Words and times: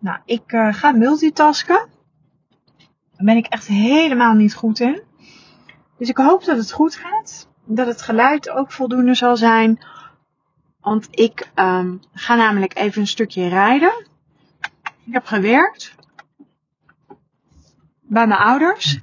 Nou, 0.00 0.18
ik 0.24 0.52
uh, 0.52 0.74
ga 0.74 0.92
multitasken. 0.92 1.88
Daar 3.16 3.24
ben 3.24 3.36
ik 3.36 3.46
echt 3.46 3.66
helemaal 3.66 4.34
niet 4.34 4.54
goed 4.54 4.80
in. 4.80 5.02
Dus 5.98 6.08
ik 6.08 6.16
hoop 6.16 6.44
dat 6.44 6.56
het 6.56 6.72
goed 6.72 6.94
gaat. 6.94 7.48
Dat 7.64 7.86
het 7.86 8.02
geluid 8.02 8.50
ook 8.50 8.72
voldoende 8.72 9.14
zal 9.14 9.36
zijn. 9.36 9.84
Want 10.80 11.08
ik 11.10 11.50
um, 11.54 12.00
ga 12.12 12.34
namelijk 12.34 12.76
even 12.76 13.00
een 13.00 13.06
stukje 13.06 13.48
rijden. 13.48 14.06
Ik 14.80 15.12
heb 15.12 15.26
gewerkt. 15.26 15.94
Bij 18.00 18.26
mijn 18.26 18.40
ouders. 18.40 19.00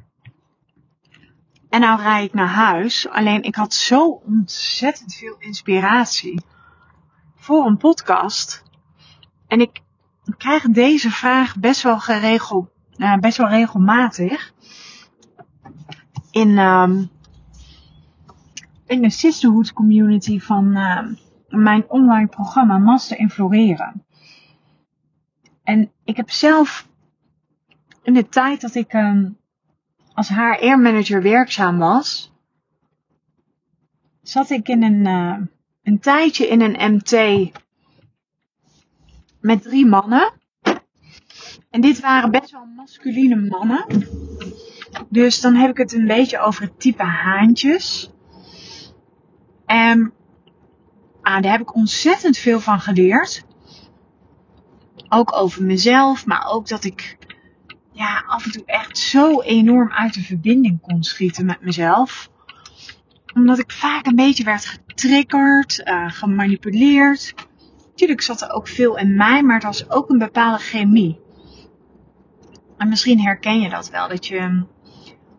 En 1.70 1.80
nou 1.80 2.02
rijd 2.02 2.26
ik 2.26 2.34
naar 2.34 2.48
huis. 2.48 3.10
Alleen 3.10 3.44
ik 3.44 3.56
had 3.56 3.74
zo 3.74 4.10
ontzettend 4.10 5.16
veel 5.16 5.36
inspiratie 5.40 6.42
voor 7.36 7.66
een 7.66 7.78
podcast. 7.78 8.64
En 9.48 9.62
ik 9.62 9.82
krijg 10.38 10.64
deze 10.64 11.10
vraag 11.10 11.58
best 11.60 11.82
wel 11.82 12.00
geregeld, 12.00 12.70
uh, 12.98 13.18
best 13.18 13.38
wel 13.38 13.48
regelmatig. 13.48 14.54
In, 16.32 16.58
um, 16.58 17.10
in 18.86 19.02
de 19.02 19.10
sisterhood 19.10 19.74
community 19.74 20.40
van 20.40 20.78
uh, 20.78 21.02
mijn 21.48 21.90
online 21.90 22.28
programma 22.28 22.78
Master 22.78 23.20
in 23.20 23.30
Floreren. 23.30 24.06
En 25.64 25.92
ik 26.04 26.18
heb 26.18 26.30
zelf 26.30 26.88
in 28.04 28.14
de 28.14 28.30
tijd 28.30 28.62
dat 28.62 28.76
ik 28.76 28.94
um, 28.94 29.38
als 30.14 30.30
HR 30.30 30.78
manager 30.78 31.22
werkzaam 31.22 31.78
was, 31.78 32.32
zat 34.22 34.50
ik 34.50 34.68
in 34.68 34.84
een, 34.84 35.06
uh, 35.06 35.38
een 35.84 36.00
tijdje 36.00 36.48
in 36.48 36.62
een 36.62 36.94
MT 36.94 37.12
met 39.42 39.62
drie 39.62 39.86
mannen. 39.86 40.34
En 41.70 41.82
dit 41.82 42.00
waren 42.00 42.32
best 42.32 42.52
wel 42.52 42.66
masculine 42.66 43.36
mannen. 43.36 43.86
Dus 45.10 45.42
dan 45.42 45.56
heb 45.56 45.70
ik 45.70 45.78
het 45.78 45.94
een 45.94 46.08
beetje 46.08 46.40
over 46.40 46.62
het 46.62 46.80
type 46.80 47.04
haantjes. 47.04 48.12
En 49.66 50.14
ah, 51.22 51.42
daar 51.42 51.52
heb 51.52 51.62
ik 51.62 51.76
ontzettend 51.76 52.38
veel 52.38 52.60
van 52.60 52.80
geleerd. 52.80 53.46
Ook 55.10 55.36
over 55.36 55.64
mezelf, 55.64 56.26
maar 56.26 56.48
ook 56.48 56.68
dat 56.68 56.84
ik 56.84 57.18
ja, 57.92 58.24
af 58.28 58.46
en 58.46 58.52
toe 58.52 58.66
echt 58.66 58.98
zo 58.98 59.42
enorm 59.42 59.92
uit 59.92 60.14
de 60.14 60.24
verbinding 60.24 60.82
kon 60.82 61.04
schieten 61.04 61.46
met 61.46 61.62
mezelf. 61.62 62.30
Omdat 63.34 63.60
ik 63.60 63.72
vaak 63.72 64.06
een 64.06 64.16
beetje 64.16 64.44
werd 64.44 64.66
getriggerd, 64.66 65.82
uh, 65.86 66.12
gemanipuleerd. 66.12 67.34
Tuurlijk 67.98 68.22
zat 68.22 68.42
er 68.42 68.52
ook 68.52 68.68
veel 68.68 68.98
in 68.98 69.16
mij, 69.16 69.44
maar 69.44 69.56
het 69.56 69.64
was 69.64 69.90
ook 69.90 70.10
een 70.10 70.18
bepaalde 70.18 70.58
chemie. 70.58 71.20
En 72.78 72.90
misschien 72.90 73.20
herken 73.20 73.60
je 73.60 73.70
dat 73.70 73.90
wel, 73.90 74.08
dat 74.08 74.26
je 74.28 74.64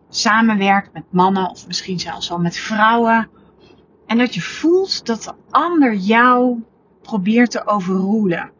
samenwerkt 0.09 0.93
met 0.93 1.03
mannen 1.11 1.49
of 1.49 1.67
misschien 1.67 1.99
zelfs 1.99 2.29
wel 2.29 2.39
met 2.39 2.57
vrouwen. 2.57 3.29
En 4.05 4.17
dat 4.17 4.33
je 4.33 4.41
voelt 4.41 5.05
dat 5.05 5.23
de 5.23 5.33
ander 5.49 5.95
jou 5.95 6.63
probeert 7.01 7.51
te 7.51 7.67
overroelen. 7.67 8.51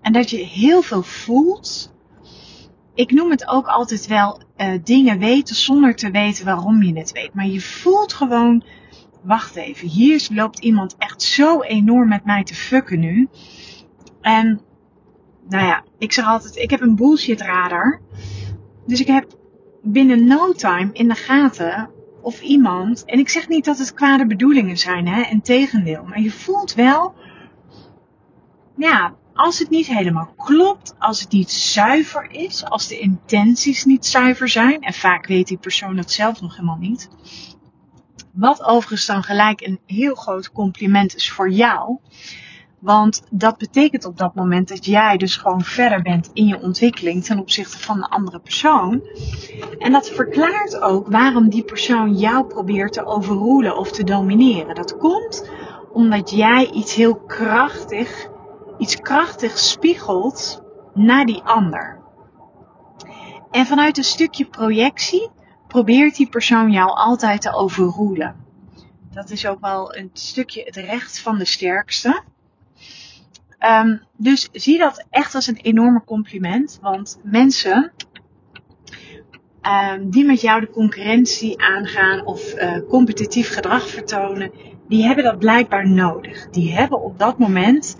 En 0.00 0.12
dat 0.12 0.30
je 0.30 0.36
heel 0.36 0.82
veel 0.82 1.02
voelt. 1.02 1.92
Ik 2.94 3.10
noem 3.10 3.30
het 3.30 3.48
ook 3.48 3.66
altijd 3.66 4.06
wel 4.06 4.40
uh, 4.56 4.78
dingen 4.84 5.18
weten 5.18 5.56
zonder 5.56 5.96
te 5.96 6.10
weten 6.10 6.44
waarom 6.44 6.82
je 6.82 6.98
het 6.98 7.12
weet. 7.12 7.34
Maar 7.34 7.46
je 7.46 7.60
voelt 7.60 8.12
gewoon 8.12 8.64
wacht 9.22 9.56
even, 9.56 9.88
hier 9.88 10.28
loopt 10.32 10.58
iemand 10.58 10.96
echt 10.98 11.22
zo 11.22 11.62
enorm 11.62 12.08
met 12.08 12.24
mij 12.24 12.44
te 12.44 12.54
fucken 12.54 13.00
nu. 13.00 13.28
En, 14.20 14.60
nou 15.48 15.64
ja, 15.64 15.84
ik 15.98 16.12
zeg 16.12 16.26
altijd, 16.26 16.56
ik 16.56 16.70
heb 16.70 16.80
een 16.80 16.96
bullshit 16.96 17.40
radar. 17.40 18.00
Dus 18.86 19.00
ik 19.00 19.06
heb 19.06 19.38
binnen 19.82 20.26
no 20.26 20.52
time 20.52 20.90
in 20.92 21.08
de 21.08 21.14
gaten 21.14 21.90
of 22.22 22.40
iemand, 22.40 23.04
en 23.04 23.18
ik 23.18 23.28
zeg 23.28 23.48
niet 23.48 23.64
dat 23.64 23.78
het 23.78 23.94
kwade 23.94 24.26
bedoelingen 24.26 24.78
zijn, 24.78 25.08
hè, 25.08 25.20
en 25.22 25.40
tegendeel, 25.40 26.04
maar 26.04 26.20
je 26.20 26.30
voelt 26.30 26.74
wel, 26.74 27.14
ja, 28.76 29.14
als 29.34 29.58
het 29.58 29.70
niet 29.70 29.86
helemaal 29.86 30.34
klopt, 30.36 30.94
als 30.98 31.20
het 31.20 31.32
niet 31.32 31.50
zuiver 31.50 32.30
is, 32.30 32.64
als 32.64 32.88
de 32.88 32.98
intenties 32.98 33.84
niet 33.84 34.06
zuiver 34.06 34.48
zijn, 34.48 34.80
en 34.80 34.92
vaak 34.92 35.26
weet 35.26 35.48
die 35.48 35.58
persoon 35.58 35.96
dat 35.96 36.10
zelf 36.10 36.40
nog 36.40 36.56
helemaal 36.56 36.78
niet, 36.78 37.08
wat 38.32 38.62
overigens 38.64 39.06
dan 39.06 39.22
gelijk 39.22 39.60
een 39.60 39.80
heel 39.86 40.14
groot 40.14 40.52
compliment 40.52 41.14
is 41.14 41.30
voor 41.30 41.50
jou. 41.50 41.98
Want 42.78 43.22
dat 43.30 43.58
betekent 43.58 44.04
op 44.04 44.18
dat 44.18 44.34
moment 44.34 44.68
dat 44.68 44.84
jij 44.84 45.16
dus 45.16 45.36
gewoon 45.36 45.62
verder 45.62 46.02
bent 46.02 46.30
in 46.32 46.46
je 46.46 46.60
ontwikkeling 46.60 47.24
ten 47.24 47.38
opzichte 47.38 47.78
van 47.78 47.96
een 47.96 48.08
andere 48.08 48.38
persoon. 48.38 49.02
En 49.78 49.92
dat 49.92 50.10
verklaart 50.10 50.80
ook 50.80 51.08
waarom 51.08 51.48
die 51.48 51.64
persoon 51.64 52.14
jou 52.14 52.46
probeert 52.46 52.92
te 52.92 53.04
overroelen 53.04 53.76
of 53.76 53.90
te 53.90 54.04
domineren. 54.04 54.74
Dat 54.74 54.96
komt 54.96 55.50
omdat 55.92 56.30
jij 56.30 56.70
iets 56.70 56.94
heel 56.94 57.16
krachtig, 57.16 58.28
iets 58.78 58.96
krachtig 58.96 59.58
spiegelt 59.58 60.62
naar 60.94 61.24
die 61.24 61.42
ander. 61.42 61.98
En 63.50 63.66
vanuit 63.66 63.98
een 63.98 64.04
stukje 64.04 64.44
projectie 64.44 65.30
probeert 65.70 66.16
die 66.16 66.28
persoon 66.28 66.70
jou 66.70 66.90
altijd 66.90 67.40
te 67.40 67.52
overroelen. 67.52 68.34
Dat 69.12 69.30
is 69.30 69.46
ook 69.46 69.60
wel 69.60 69.96
een 69.96 70.10
stukje 70.12 70.62
het 70.62 70.76
recht 70.76 71.20
van 71.20 71.38
de 71.38 71.44
sterkste. 71.44 72.22
Um, 73.58 74.00
dus 74.16 74.48
zie 74.52 74.78
dat 74.78 75.06
echt 75.10 75.34
als 75.34 75.46
een 75.46 75.56
enorme 75.56 76.04
compliment. 76.04 76.78
Want 76.82 77.20
mensen 77.22 77.92
um, 79.62 80.10
die 80.10 80.24
met 80.24 80.40
jou 80.40 80.60
de 80.60 80.70
concurrentie 80.70 81.62
aangaan 81.62 82.26
of 82.26 82.54
uh, 82.54 82.78
competitief 82.88 83.52
gedrag 83.52 83.88
vertonen, 83.88 84.52
die 84.88 85.04
hebben 85.04 85.24
dat 85.24 85.38
blijkbaar 85.38 85.88
nodig. 85.88 86.50
Die 86.50 86.74
hebben 86.74 87.02
op 87.02 87.18
dat 87.18 87.38
moment 87.38 87.96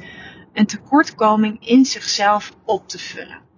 een 0.52 0.66
tekortkoming 0.66 1.66
in 1.68 1.84
zichzelf 1.84 2.52
op 2.64 2.88
te 2.88 2.98
vullen. 2.98 3.49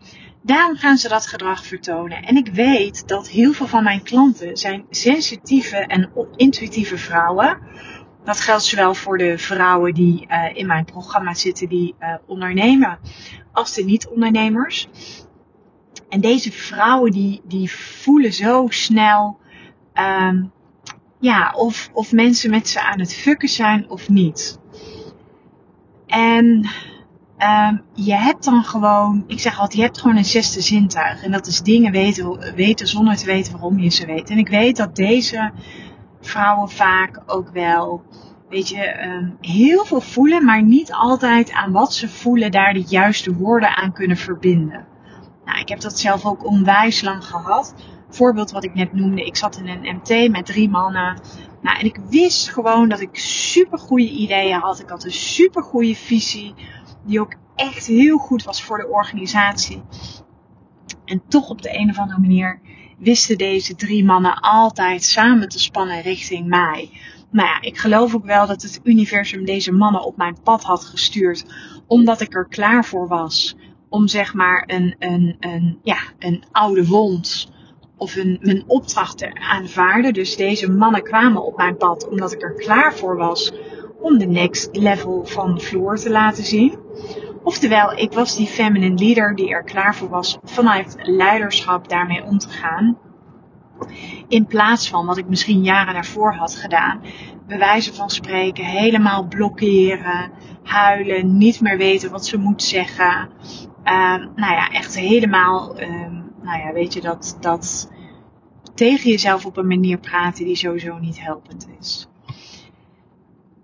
Daarom 0.43 0.77
gaan 0.77 0.97
ze 0.97 1.09
dat 1.09 1.27
gedrag 1.27 1.67
vertonen. 1.67 2.23
En 2.23 2.37
ik 2.37 2.49
weet 2.49 3.09
dat 3.09 3.29
heel 3.29 3.53
veel 3.53 3.67
van 3.67 3.85
mijn 3.85 4.03
klanten 4.03 4.57
zijn 4.57 4.85
sensitieve 4.91 5.77
en 5.77 6.11
intuïtieve 6.37 6.99
vrouwen. 6.99 7.59
Dat 8.25 8.41
geldt 8.41 8.63
zowel 8.63 8.95
voor 8.95 9.19
de 9.19 9.39
vrouwen 9.39 9.95
die 9.95 10.27
uh, 10.29 10.57
in 10.57 10.67
mijn 10.67 10.85
programma 10.85 11.35
zitten 11.35 11.69
die 11.69 11.95
uh, 12.01 12.15
ondernemen, 12.27 12.99
als 13.53 13.75
de 13.75 13.85
niet-ondernemers. 13.85 14.89
En 16.09 16.21
deze 16.21 16.53
vrouwen 16.53 17.11
die, 17.11 17.41
die 17.45 17.71
voelen 17.71 18.33
zo 18.33 18.67
snel 18.69 19.39
um, 19.95 20.53
ja, 21.21 21.53
of, 21.57 21.91
of 21.93 22.13
mensen 22.13 22.51
met 22.51 22.69
ze 22.69 22.81
aan 22.81 23.01
het 23.01 23.15
fucken 23.15 23.49
zijn 23.49 23.91
of 23.91 24.09
niet. 24.09 24.59
En 26.07 26.69
Um, 27.43 27.83
je 27.95 28.15
hebt 28.15 28.45
dan 28.45 28.65
gewoon, 28.65 29.25
ik 29.27 29.41
zeg 29.41 29.53
altijd, 29.59 29.75
je 29.77 29.83
hebt 29.83 30.01
gewoon 30.01 30.17
een 30.17 30.25
zesde 30.25 30.61
zintuig. 30.61 31.23
En 31.23 31.33
dat 31.33 31.47
is 31.47 31.61
dingen 31.61 31.93
weten, 31.93 32.55
weten 32.55 32.87
zonder 32.87 33.17
te 33.17 33.27
weten 33.27 33.53
waarom 33.53 33.79
je 33.79 33.91
ze 33.91 34.07
weet. 34.07 34.31
En 34.31 34.39
ik 34.39 34.49
weet 34.49 34.77
dat 34.77 34.97
deze 34.97 35.53
vrouwen 36.21 36.69
vaak 36.69 37.23
ook 37.27 37.49
wel, 37.49 38.03
weet 38.49 38.69
je, 38.69 39.07
um, 39.07 39.37
heel 39.41 39.85
veel 39.85 40.01
voelen, 40.01 40.45
maar 40.45 40.63
niet 40.63 40.93
altijd 40.93 41.53
aan 41.53 41.73
wat 41.73 41.95
ze 41.95 42.09
voelen 42.09 42.51
daar 42.51 42.73
de 42.73 42.85
juiste 42.87 43.35
woorden 43.35 43.77
aan 43.77 43.93
kunnen 43.93 44.17
verbinden. 44.17 44.87
Nou, 45.45 45.59
ik 45.59 45.69
heb 45.69 45.81
dat 45.81 45.99
zelf 45.99 46.25
ook 46.25 46.47
onwijs 46.47 47.03
lang 47.03 47.25
gehad. 47.25 47.75
Voorbeeld 48.09 48.51
wat 48.51 48.65
ik 48.65 48.75
net 48.75 48.93
noemde, 48.93 49.25
ik 49.25 49.37
zat 49.37 49.57
in 49.57 49.69
een 49.69 49.97
MT 49.97 50.31
met 50.31 50.47
drie 50.47 50.69
mannen. 50.69 51.21
Nou, 51.63 51.79
en 51.79 51.85
ik 51.85 51.99
wist 52.09 52.49
gewoon 52.49 52.89
dat 52.89 53.01
ik 53.01 53.19
super 53.19 53.79
goede 53.79 54.11
ideeën 54.11 54.61
had. 54.61 54.81
Ik 54.81 54.89
had 54.89 55.05
een 55.05 55.13
super 55.13 55.63
goede 55.63 55.95
visie 55.95 56.55
die 57.05 57.21
ook 57.21 57.35
echt 57.57 57.87
heel 57.87 58.19
goed 58.19 58.45
was 58.45 58.63
voor 58.63 58.79
de 58.79 58.89
organisatie. 58.89 59.83
En 61.05 61.23
toch 61.29 61.51
op 61.51 61.63
de 61.63 61.79
een 61.79 61.91
of 61.91 61.99
andere 61.99 62.21
manier 62.21 62.61
wisten 62.99 63.39
deze 63.39 63.75
drie 63.75 64.05
mannen 64.05 64.35
altijd 64.41 65.05
samen 65.05 65.49
te 65.49 65.59
spannen 65.59 66.01
richting 66.01 66.47
mij. 66.47 66.91
Nou 67.31 67.49
ja, 67.49 67.61
ik 67.61 67.79
geloof 67.79 68.15
ook 68.15 68.25
wel 68.25 68.47
dat 68.47 68.63
het 68.63 68.81
universum 68.83 69.45
deze 69.45 69.73
mannen 69.73 70.05
op 70.05 70.17
mijn 70.17 70.37
pad 70.43 70.63
had 70.63 70.85
gestuurd, 70.85 71.45
omdat 71.87 72.21
ik 72.21 72.35
er 72.35 72.47
klaar 72.49 72.85
voor 72.85 73.09
was 73.09 73.57
om 73.89 74.09
zeg 74.09 74.35
maar 74.35 74.65
een, 74.67 74.97
een, 74.99 75.37
een, 75.41 75.79
ja, 75.83 75.99
een 76.19 76.45
oude 76.53 76.87
wond 76.87 77.53
of 77.97 78.17
een, 78.17 78.39
mijn 78.41 78.65
opdracht 78.67 79.19
te 79.19 79.35
aanvaarden. 79.35 80.13
Dus 80.13 80.37
deze 80.37 80.71
mannen 80.71 81.03
kwamen 81.03 81.45
op 81.45 81.57
mijn 81.57 81.77
pad 81.77 82.09
omdat 82.09 82.33
ik 82.33 82.43
er 82.43 82.55
klaar 82.55 82.95
voor 82.95 83.17
was 83.17 83.53
om 84.03 84.19
de 84.19 84.27
next 84.27 84.77
level 84.77 85.25
van 85.25 85.61
Floor 85.61 85.97
te 85.97 86.11
laten 86.11 86.45
zien. 86.45 86.79
Oftewel, 87.43 87.99
ik 87.99 88.13
was 88.13 88.37
die 88.37 88.47
feminine 88.47 89.05
leader 89.05 89.35
die 89.35 89.51
er 89.51 89.65
klaar 89.65 89.95
voor 89.95 90.09
was 90.09 90.39
vanuit 90.45 90.97
leiderschap 91.03 91.89
daarmee 91.89 92.25
om 92.25 92.39
te 92.39 92.49
gaan. 92.49 92.99
In 94.29 94.47
plaats 94.47 94.89
van 94.89 95.07
wat 95.07 95.17
ik 95.17 95.29
misschien 95.29 95.63
jaren 95.63 95.95
daarvoor 95.95 96.35
had 96.35 96.57
gedaan. 96.57 97.01
Bij 97.47 97.59
wijze 97.59 97.95
van 97.95 98.11
spreken 98.11 98.65
helemaal 98.65 99.27
blokkeren, 99.27 100.31
huilen, 100.63 101.37
niet 101.37 101.61
meer 101.61 101.77
weten 101.77 102.11
wat 102.11 102.27
ze 102.27 102.39
moet 102.39 102.63
zeggen. 102.63 103.29
Um, 103.85 104.33
nou 104.35 104.53
ja, 104.53 104.69
echt 104.71 104.99
helemaal, 104.99 105.81
um, 105.81 106.33
nou 106.43 106.59
ja, 106.59 106.73
weet 106.73 106.93
je, 106.93 107.01
dat, 107.01 107.37
dat 107.41 107.91
tegen 108.75 109.11
jezelf 109.11 109.47
op 109.47 109.57
een 109.57 109.67
manier 109.67 109.99
praten 109.99 110.45
die 110.45 110.57
sowieso 110.57 110.99
niet 110.99 111.21
helpend 111.21 111.69
is. 111.81 112.09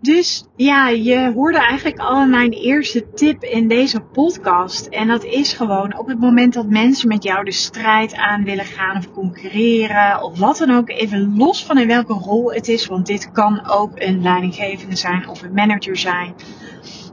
Dus 0.01 0.45
ja, 0.57 0.89
je 0.89 1.33
hoorde 1.35 1.59
eigenlijk 1.59 1.99
al 1.99 2.27
mijn 2.27 2.53
eerste 2.53 3.11
tip 3.15 3.43
in 3.43 3.69
deze 3.69 4.01
podcast. 4.01 4.87
En 4.87 5.09
dat 5.09 5.25
is 5.25 5.53
gewoon 5.53 5.99
op 5.99 6.07
het 6.07 6.21
moment 6.21 6.55
dat 6.55 6.69
mensen 6.69 7.09
met 7.09 7.23
jou 7.23 7.45
de 7.45 7.53
strijd 7.53 8.15
aan 8.15 8.45
willen 8.45 8.65
gaan 8.65 8.97
of 8.97 9.11
concurreren 9.11 10.23
of 10.23 10.39
wat 10.39 10.59
dan 10.59 10.71
ook, 10.71 10.89
even 10.89 11.37
los 11.37 11.65
van 11.65 11.79
in 11.79 11.87
welke 11.87 12.13
rol 12.13 12.53
het 12.53 12.69
is, 12.69 12.87
want 12.87 13.07
dit 13.07 13.33
kan 13.33 13.69
ook 13.69 13.91
een 13.95 14.23
leidinggevende 14.23 14.97
zijn 14.97 15.29
of 15.29 15.43
een 15.43 15.55
manager 15.55 15.97
zijn. 15.97 16.35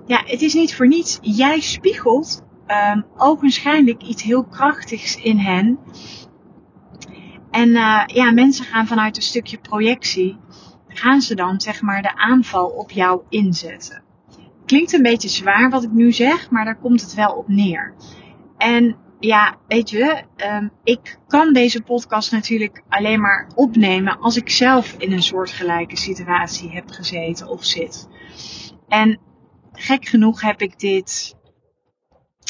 Ja, 0.06 0.22
het 0.26 0.42
is 0.42 0.54
niet 0.54 0.76
voor 0.76 0.88
niets. 0.88 1.18
Jij 1.22 1.60
spiegelt 1.60 2.44
um, 2.68 3.06
ogenschijnlijk 3.18 4.04
iets 4.04 4.24
heel 4.24 4.44
krachtigs 4.44 5.16
in 5.16 5.38
hen. 5.38 5.80
En 7.52 7.70
uh, 7.70 8.04
ja, 8.06 8.32
mensen 8.32 8.66
gaan 8.66 8.88
vanuit 8.88 9.16
een 9.16 9.24
stukje 9.24 9.58
projectie 9.58 10.38
gaan 10.98 11.22
ze 11.22 11.36
dan 11.36 11.62
zeg 11.62 11.82
maar 11.82 12.02
de 12.02 12.16
aanval 12.16 12.68
op 12.68 12.92
jou 12.92 13.22
inzetten. 13.30 14.04
Klinkt 14.66 14.94
een 14.94 15.02
beetje 15.02 15.30
zwaar 15.30 15.70
wat 15.70 15.84
ik 15.84 15.92
nu 15.92 16.12
zeg, 16.12 16.50
maar 16.50 16.66
daar 16.66 16.80
komt 16.80 17.02
het 17.02 17.14
wel 17.14 17.34
op 17.34 17.48
neer. 17.48 17.94
En 18.58 18.96
ja, 19.20 19.58
weet 19.68 19.90
je, 19.90 20.24
um, 20.38 20.72
ik 20.84 21.20
kan 21.28 21.54
deze 21.54 21.82
podcast 21.82 22.32
natuurlijk 22.32 22.84
alleen 22.90 23.22
maar 23.22 23.52
opnemen 23.56 24.20
als 24.20 24.38
ik 24.38 24.50
zelf 24.50 24.96
in 24.98 25.12
een 25.12 25.24
soortgelijke 25.24 25.98
situatie 25.98 26.70
heb 26.70 26.90
gezeten 26.90 27.48
of 27.48 27.64
zit. 27.64 28.08
En 28.88 29.20
gek 29.72 30.06
genoeg 30.06 30.42
heb 30.42 30.62
ik 30.62 30.80
dit, 30.80 31.36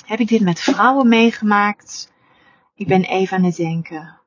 heb 0.05 0.19
ik 0.19 0.27
dit 0.27 0.41
met 0.41 0.59
vrouwen 0.59 1.07
meegemaakt. 1.07 2.13
Ik 2.75 2.87
ben 2.87 3.03
even 3.03 3.37
aan 3.37 3.43
het 3.43 3.55
denken. 3.55 4.19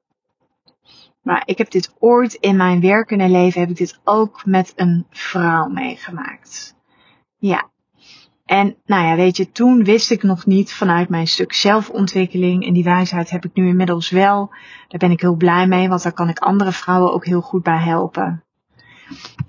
Maar 1.28 1.42
ik 1.44 1.58
heb 1.58 1.70
dit 1.70 1.94
ooit 1.98 2.34
in 2.34 2.56
mijn 2.56 2.80
werkende 2.80 3.28
leven, 3.28 3.60
heb 3.60 3.70
ik 3.70 3.76
dit 3.76 4.00
ook 4.04 4.44
met 4.44 4.72
een 4.76 5.06
vrouw 5.10 5.66
meegemaakt. 5.68 6.74
Ja. 7.38 7.68
En 8.44 8.76
nou 8.86 9.06
ja, 9.06 9.16
weet 9.16 9.36
je, 9.36 9.50
toen 9.50 9.84
wist 9.84 10.10
ik 10.10 10.22
nog 10.22 10.46
niet 10.46 10.72
vanuit 10.72 11.08
mijn 11.08 11.26
stuk 11.26 11.52
zelfontwikkeling. 11.52 12.66
En 12.66 12.72
die 12.72 12.84
wijsheid 12.84 13.30
heb 13.30 13.44
ik 13.44 13.50
nu 13.54 13.68
inmiddels 13.68 14.10
wel. 14.10 14.50
Daar 14.88 14.98
ben 14.98 15.10
ik 15.10 15.20
heel 15.20 15.34
blij 15.34 15.66
mee, 15.66 15.88
want 15.88 16.02
daar 16.02 16.12
kan 16.12 16.28
ik 16.28 16.38
andere 16.38 16.72
vrouwen 16.72 17.12
ook 17.12 17.26
heel 17.26 17.40
goed 17.40 17.62
bij 17.62 17.78
helpen. 17.78 18.44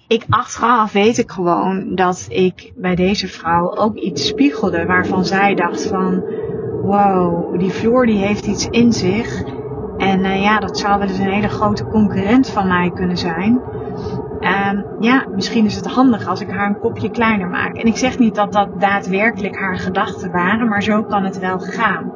Ik 0.08 0.26
achteraf 0.30 0.92
weet 0.92 1.18
ik 1.18 1.32
gewoon 1.32 1.96
dat 1.96 2.26
ik 2.30 2.72
bij 2.76 2.96
deze 2.96 3.28
vrouw 3.28 3.76
ook 3.76 3.96
iets 3.96 4.28
spiegelde 4.28 4.86
waarvan 4.86 5.26
zij 5.26 5.56
dacht 5.56 5.88
van, 5.88 6.24
wow, 6.82 7.60
die 7.60 7.72
Floor 7.72 8.06
die 8.06 8.18
heeft 8.18 8.46
iets 8.46 8.68
in 8.68 8.94
zich 8.94 9.58
en 10.00 10.20
uh, 10.20 10.42
ja, 10.42 10.60
dat 10.60 10.78
zou 10.78 11.00
wel 11.00 11.08
eens 11.08 11.18
een 11.18 11.32
hele 11.32 11.50
grote 11.50 11.86
concurrent 11.86 12.50
van 12.50 12.68
mij 12.68 12.92
kunnen 12.92 13.18
zijn. 13.18 13.62
Um, 14.40 14.86
ja, 15.00 15.26
misschien 15.36 15.66
is 15.66 15.76
het 15.76 15.86
handig 15.86 16.28
als 16.28 16.42
ik 16.42 16.50
haar 16.50 16.68
een 16.68 16.80
kopje 16.80 17.10
kleiner 17.10 17.48
maak. 17.48 17.76
En 17.76 17.86
ik 17.86 17.98
zeg 17.98 18.20
niet 18.20 18.36
dat 18.36 18.54
dat 18.54 18.80
daadwerkelijk 18.80 19.60
haar 19.60 19.78
gedachten 19.78 20.32
waren, 20.32 20.68
maar 20.68 20.84
zo 20.84 21.04
kan 21.04 21.24
het 21.24 21.40
wel 21.40 21.60
gaan. 21.60 22.14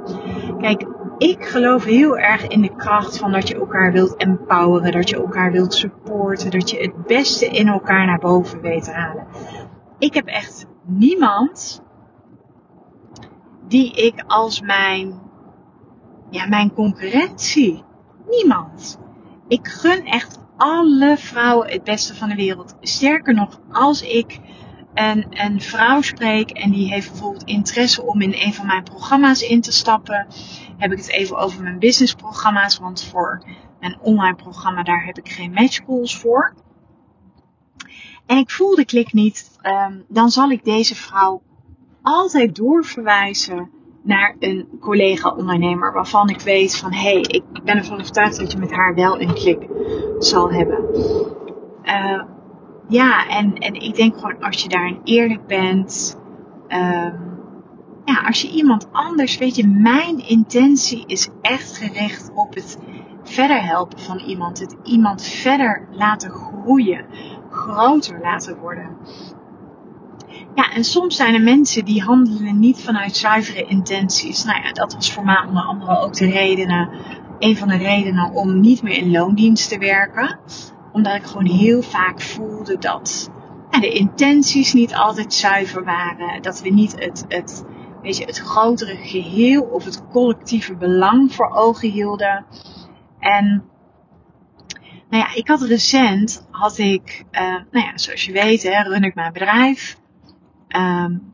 Kijk, 0.57 0.85
ik 1.17 1.45
geloof 1.45 1.83
heel 1.83 2.17
erg 2.17 2.47
in 2.47 2.61
de 2.61 2.75
kracht 2.75 3.17
van 3.17 3.31
dat 3.31 3.47
je 3.47 3.55
elkaar 3.55 3.91
wilt 3.91 4.15
empoweren, 4.15 4.91
dat 4.91 5.09
je 5.09 5.15
elkaar 5.15 5.51
wilt 5.51 5.73
supporten, 5.73 6.51
dat 6.51 6.69
je 6.69 6.81
het 6.81 7.05
beste 7.05 7.45
in 7.45 7.67
elkaar 7.67 8.05
naar 8.05 8.19
boven 8.19 8.61
weet 8.61 8.83
te 8.83 8.91
halen. 8.91 9.25
Ik 9.97 10.13
heb 10.13 10.25
echt 10.25 10.65
niemand 10.85 11.83
die 13.67 13.91
ik 13.91 14.23
als 14.27 14.61
mijn 14.61 15.22
ja, 16.33 16.47
mijn 16.47 16.73
concurrentie. 16.73 17.83
Niemand. 18.29 18.99
Ik 19.47 19.67
gun 19.67 20.05
echt 20.05 20.39
alle 20.57 21.17
vrouwen 21.17 21.71
het 21.71 21.83
beste 21.83 22.15
van 22.15 22.29
de 22.29 22.35
wereld. 22.35 22.75
Sterker 22.81 23.33
nog, 23.33 23.59
als 23.71 24.01
ik 24.01 24.39
een, 24.93 25.25
een 25.29 25.61
vrouw 25.61 26.01
spreek 26.01 26.51
en 26.51 26.71
die 26.71 26.87
heeft 26.87 27.09
bijvoorbeeld 27.09 27.43
interesse 27.43 28.05
om 28.05 28.21
in 28.21 28.33
een 28.33 28.53
van 28.53 28.65
mijn 28.65 28.83
programma's 28.83 29.41
in 29.41 29.61
te 29.61 29.71
stappen, 29.71 30.27
heb 30.77 30.91
ik 30.91 30.97
het 30.97 31.09
even 31.09 31.37
over 31.37 31.63
mijn 31.63 31.79
businessprogramma's, 31.79 32.77
want 32.77 33.03
voor 33.03 33.43
mijn 33.79 33.99
online 34.01 34.35
programma 34.35 34.83
daar 34.83 35.05
heb 35.05 35.17
ik 35.17 35.29
geen 35.29 35.53
match 35.53 35.85
calls 35.85 36.17
voor. 36.17 36.53
En 38.25 38.37
ik 38.37 38.51
voel 38.51 38.75
de 38.75 38.85
klik 38.85 39.13
niet, 39.13 39.57
um, 39.63 40.05
dan 40.07 40.29
zal 40.29 40.49
ik 40.49 40.63
deze 40.63 40.95
vrouw 40.95 41.41
altijd 42.01 42.55
doorverwijzen 42.55 43.69
naar 44.03 44.35
een 44.39 44.67
collega-ondernemer 44.79 45.93
waarvan 45.93 46.29
ik 46.29 46.39
weet 46.39 46.77
van 46.77 46.93
hé, 46.93 47.11
hey, 47.11 47.19
ik 47.19 47.43
ben 47.63 47.77
ervan 47.77 47.99
overtuigd 47.99 48.37
dat 48.37 48.51
je 48.51 48.57
met 48.57 48.71
haar 48.71 48.95
wel 48.95 49.21
een 49.21 49.33
klik 49.33 49.67
zal 50.19 50.51
hebben. 50.51 50.77
Uh, 51.85 52.23
ja, 52.87 53.27
en, 53.27 53.53
en 53.53 53.73
ik 53.73 53.95
denk 53.95 54.15
gewoon 54.17 54.39
als 54.39 54.63
je 54.63 54.69
daarin 54.69 54.99
eerlijk 55.03 55.47
bent, 55.47 56.19
uh, 56.67 57.13
ja, 58.05 58.21
als 58.25 58.41
je 58.41 58.49
iemand 58.49 58.87
anders, 58.91 59.37
weet 59.37 59.55
je, 59.55 59.67
mijn 59.67 60.27
intentie 60.27 61.03
is 61.07 61.29
echt 61.41 61.77
gericht 61.77 62.31
op 62.35 62.53
het 62.53 62.77
verder 63.23 63.63
helpen 63.63 63.99
van 63.99 64.19
iemand, 64.19 64.59
het 64.59 64.75
iemand 64.83 65.23
verder 65.23 65.87
laten 65.91 66.29
groeien, 66.29 67.05
groter 67.49 68.19
laten 68.21 68.57
worden. 68.59 68.97
Ja, 70.55 70.71
en 70.71 70.83
soms 70.83 71.15
zijn 71.15 71.33
er 71.33 71.41
mensen 71.41 71.85
die 71.85 72.01
handelen 72.01 72.59
niet 72.59 72.81
vanuit 72.81 73.15
zuivere 73.15 73.65
intenties. 73.65 74.43
Nou 74.43 74.63
ja, 74.63 74.71
dat 74.71 74.93
was 74.93 75.11
voor 75.11 75.25
mij 75.25 75.43
onder 75.47 75.63
andere 75.63 75.99
ook 75.99 76.13
de 76.13 76.29
redenen, 76.29 76.89
een 77.39 77.57
van 77.57 77.67
de 77.67 77.77
redenen 77.77 78.31
om 78.31 78.59
niet 78.59 78.81
meer 78.81 78.97
in 78.97 79.11
loondienst 79.11 79.69
te 79.69 79.77
werken. 79.77 80.39
Omdat 80.91 81.15
ik 81.15 81.23
gewoon 81.23 81.45
heel 81.45 81.81
vaak 81.81 82.21
voelde 82.21 82.77
dat 82.77 83.31
de 83.79 83.89
intenties 83.89 84.73
niet 84.73 84.95
altijd 84.95 85.33
zuiver 85.33 85.83
waren. 85.83 86.41
Dat 86.41 86.61
we 86.61 86.69
niet 86.69 86.95
het, 86.99 87.25
het, 87.27 87.65
weet 88.01 88.17
je, 88.17 88.25
het 88.25 88.37
grotere 88.37 88.95
geheel 88.95 89.61
of 89.61 89.85
het 89.85 90.07
collectieve 90.11 90.75
belang 90.75 91.33
voor 91.33 91.51
ogen 91.51 91.89
hielden. 91.89 92.45
En 93.19 93.63
nou 95.09 95.23
ja, 95.23 95.35
ik 95.35 95.47
had 95.47 95.61
recent, 95.61 96.47
had 96.51 96.77
ik, 96.77 97.25
uh, 97.31 97.41
nou 97.41 97.85
ja, 97.85 97.97
zoals 97.97 98.25
je 98.25 98.31
weet, 98.31 98.63
hè, 98.63 98.81
run 98.81 99.03
ik 99.03 99.15
mijn 99.15 99.33
bedrijf. 99.33 100.01
Um, 100.75 101.33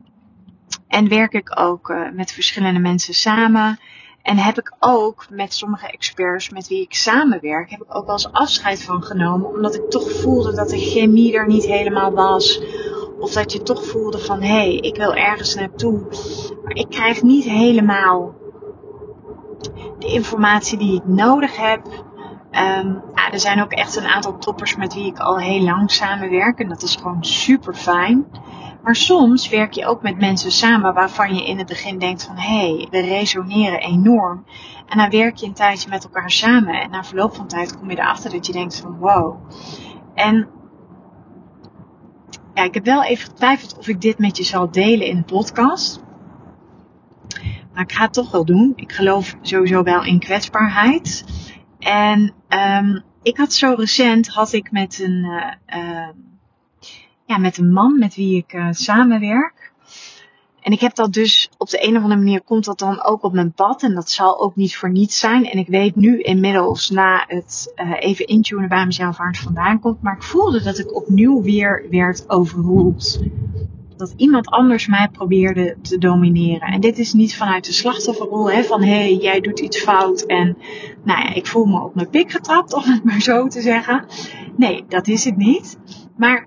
en 0.88 1.08
werk 1.08 1.32
ik 1.32 1.60
ook 1.60 1.88
uh, 1.88 2.10
met 2.12 2.32
verschillende 2.32 2.80
mensen 2.80 3.14
samen. 3.14 3.78
En 4.22 4.36
heb 4.36 4.58
ik 4.58 4.76
ook 4.78 5.26
met 5.30 5.54
sommige 5.54 5.86
experts 5.86 6.50
met 6.50 6.68
wie 6.68 6.82
ik 6.82 6.94
samenwerk, 6.94 7.70
heb 7.70 7.80
ik 7.80 7.94
ook 7.94 8.06
als 8.06 8.32
afscheid 8.32 8.82
van 8.82 9.02
genomen. 9.02 9.48
Omdat 9.48 9.74
ik 9.74 9.90
toch 9.90 10.12
voelde 10.12 10.54
dat 10.54 10.68
de 10.68 10.78
chemie 10.78 11.34
er 11.34 11.46
niet 11.46 11.64
helemaal 11.64 12.12
was. 12.12 12.62
Of 13.18 13.32
dat 13.32 13.52
je 13.52 13.62
toch 13.62 13.86
voelde 13.86 14.18
van, 14.18 14.42
hé, 14.42 14.48
hey, 14.48 14.74
ik 14.74 14.96
wil 14.96 15.14
ergens 15.14 15.54
naartoe. 15.54 16.00
Maar 16.64 16.74
ik 16.74 16.88
krijg 16.88 17.22
niet 17.22 17.44
helemaal 17.44 18.34
de 19.98 20.12
informatie 20.12 20.78
die 20.78 20.94
ik 20.94 21.06
nodig 21.06 21.56
heb. 21.56 21.82
Um, 22.52 23.02
ja, 23.14 23.32
er 23.32 23.40
zijn 23.40 23.62
ook 23.62 23.72
echt 23.72 23.96
een 23.96 24.06
aantal 24.06 24.38
toppers 24.38 24.76
met 24.76 24.94
wie 24.94 25.06
ik 25.06 25.18
al 25.18 25.38
heel 25.38 25.60
lang 25.60 25.90
samenwerk. 25.90 26.58
En 26.58 26.68
dat 26.68 26.82
is 26.82 26.96
gewoon 26.96 27.24
super 27.24 27.74
fijn. 27.74 28.26
Maar 28.82 28.96
soms 28.96 29.48
werk 29.48 29.72
je 29.72 29.86
ook 29.86 30.02
met 30.02 30.18
mensen 30.18 30.52
samen 30.52 30.94
waarvan 30.94 31.34
je 31.34 31.46
in 31.46 31.58
het 31.58 31.66
begin 31.66 31.98
denkt 31.98 32.24
van 32.24 32.36
hé, 32.36 32.76
hey, 32.76 32.88
we 32.90 33.00
resoneren 33.00 33.80
enorm. 33.80 34.44
En 34.88 34.98
dan 34.98 35.10
werk 35.10 35.36
je 35.36 35.46
een 35.46 35.52
tijdje 35.52 35.88
met 35.88 36.04
elkaar 36.04 36.30
samen 36.30 36.80
en 36.80 36.90
na 36.90 37.04
verloop 37.04 37.34
van 37.34 37.46
tijd 37.46 37.78
kom 37.78 37.90
je 37.90 37.98
erachter 37.98 38.30
dat 38.30 38.46
je 38.46 38.52
denkt 38.52 38.80
van 38.80 38.98
wow. 38.98 39.36
En 40.14 40.48
ja, 42.54 42.62
ik 42.62 42.74
heb 42.74 42.84
wel 42.84 43.04
even 43.04 43.28
getwijfeld 43.28 43.78
of 43.78 43.88
ik 43.88 44.00
dit 44.00 44.18
met 44.18 44.36
je 44.36 44.44
zal 44.44 44.70
delen 44.70 45.06
in 45.06 45.16
de 45.16 45.22
podcast. 45.22 46.02
Maar 47.72 47.82
ik 47.82 47.92
ga 47.92 48.04
het 48.04 48.12
toch 48.12 48.30
wel 48.30 48.44
doen. 48.44 48.72
Ik 48.76 48.92
geloof 48.92 49.36
sowieso 49.42 49.82
wel 49.82 50.04
in 50.04 50.18
kwetsbaarheid. 50.18 51.24
En 51.80 52.32
um, 52.48 53.02
ik 53.22 53.36
had 53.36 53.52
zo 53.52 53.74
recent 53.76 54.28
had 54.28 54.52
ik 54.52 54.70
met 54.70 54.98
een 54.98 55.24
uh, 55.24 55.78
uh, 55.78 56.08
ja, 57.24 57.38
met 57.38 57.58
een 57.58 57.72
man 57.72 57.98
met 57.98 58.14
wie 58.14 58.36
ik 58.36 58.52
uh, 58.52 58.66
samenwerk. 58.70 59.72
En 60.60 60.72
ik 60.72 60.80
heb 60.80 60.94
dat 60.94 61.12
dus 61.12 61.50
op 61.58 61.68
de 61.68 61.86
een 61.86 61.96
of 61.96 62.02
andere 62.02 62.20
manier 62.20 62.42
komt 62.42 62.64
dat 62.64 62.78
dan 62.78 63.04
ook 63.04 63.22
op 63.22 63.32
mijn 63.32 63.52
pad. 63.52 63.82
En 63.82 63.94
dat 63.94 64.10
zal 64.10 64.40
ook 64.40 64.56
niet 64.56 64.76
voor 64.76 64.90
niets 64.90 65.18
zijn. 65.18 65.44
En 65.44 65.58
ik 65.58 65.66
weet 65.66 65.96
nu 65.96 66.20
inmiddels 66.20 66.90
na 66.90 67.24
het 67.26 67.72
uh, 67.76 67.92
even 67.98 68.26
intunen 68.26 68.68
bij 68.68 68.86
mezelf 68.86 69.16
waar 69.16 69.26
het 69.26 69.38
vandaan 69.38 69.80
komt. 69.80 70.02
Maar 70.02 70.16
ik 70.16 70.22
voelde 70.22 70.62
dat 70.62 70.78
ik 70.78 70.94
opnieuw 70.94 71.42
weer 71.42 71.86
werd 71.90 72.28
overroeld. 72.28 73.20
Dat 74.00 74.14
iemand 74.16 74.48
anders 74.48 74.86
mij 74.86 75.08
probeerde 75.12 75.76
te 75.82 75.98
domineren. 75.98 76.68
En 76.68 76.80
dit 76.80 76.98
is 76.98 77.12
niet 77.12 77.36
vanuit 77.36 77.64
de 77.64 77.72
slachtofferrol. 77.72 78.50
Hè, 78.50 78.62
van 78.62 78.82
hé, 78.82 78.88
hey, 78.88 79.14
jij 79.14 79.40
doet 79.40 79.60
iets 79.60 79.82
fout. 79.82 80.22
En 80.22 80.56
nou 81.04 81.20
ja, 81.20 81.34
ik 81.34 81.46
voel 81.46 81.64
me 81.64 81.80
op 81.80 81.94
mijn 81.94 82.10
pik 82.10 82.30
getrapt, 82.30 82.74
om 82.78 82.82
het 82.82 83.04
maar 83.04 83.20
zo 83.20 83.46
te 83.46 83.60
zeggen. 83.60 84.04
Nee, 84.56 84.84
dat 84.88 85.08
is 85.08 85.24
het 85.24 85.36
niet. 85.36 85.78
Maar 86.16 86.46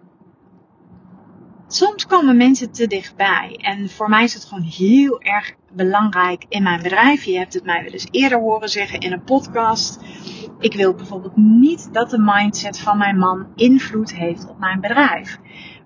soms 1.67 2.05
komen 2.05 2.37
mensen 2.37 2.71
te 2.71 2.87
dichtbij. 2.87 3.59
En 3.61 3.89
voor 3.89 4.09
mij 4.09 4.23
is 4.23 4.33
het 4.33 4.45
gewoon 4.45 4.63
heel 4.63 5.21
erg 5.21 5.53
belangrijk 5.71 6.45
in 6.49 6.63
mijn 6.63 6.81
bedrijf. 6.81 7.23
Je 7.23 7.37
hebt 7.37 7.53
het 7.53 7.65
mij 7.65 7.83
wel 7.83 7.91
eens 7.91 8.07
eerder 8.11 8.39
horen 8.39 8.69
zeggen 8.69 8.99
in 8.99 9.11
een 9.11 9.23
podcast. 9.23 9.99
Ik 10.59 10.73
wil 10.73 10.93
bijvoorbeeld 10.93 11.35
niet 11.35 11.93
dat 11.93 12.09
de 12.09 12.19
mindset 12.19 12.79
van 12.79 12.97
mijn 12.97 13.17
man 13.17 13.47
invloed 13.55 14.15
heeft 14.15 14.49
op 14.49 14.59
mijn 14.59 14.79
bedrijf. 14.79 15.39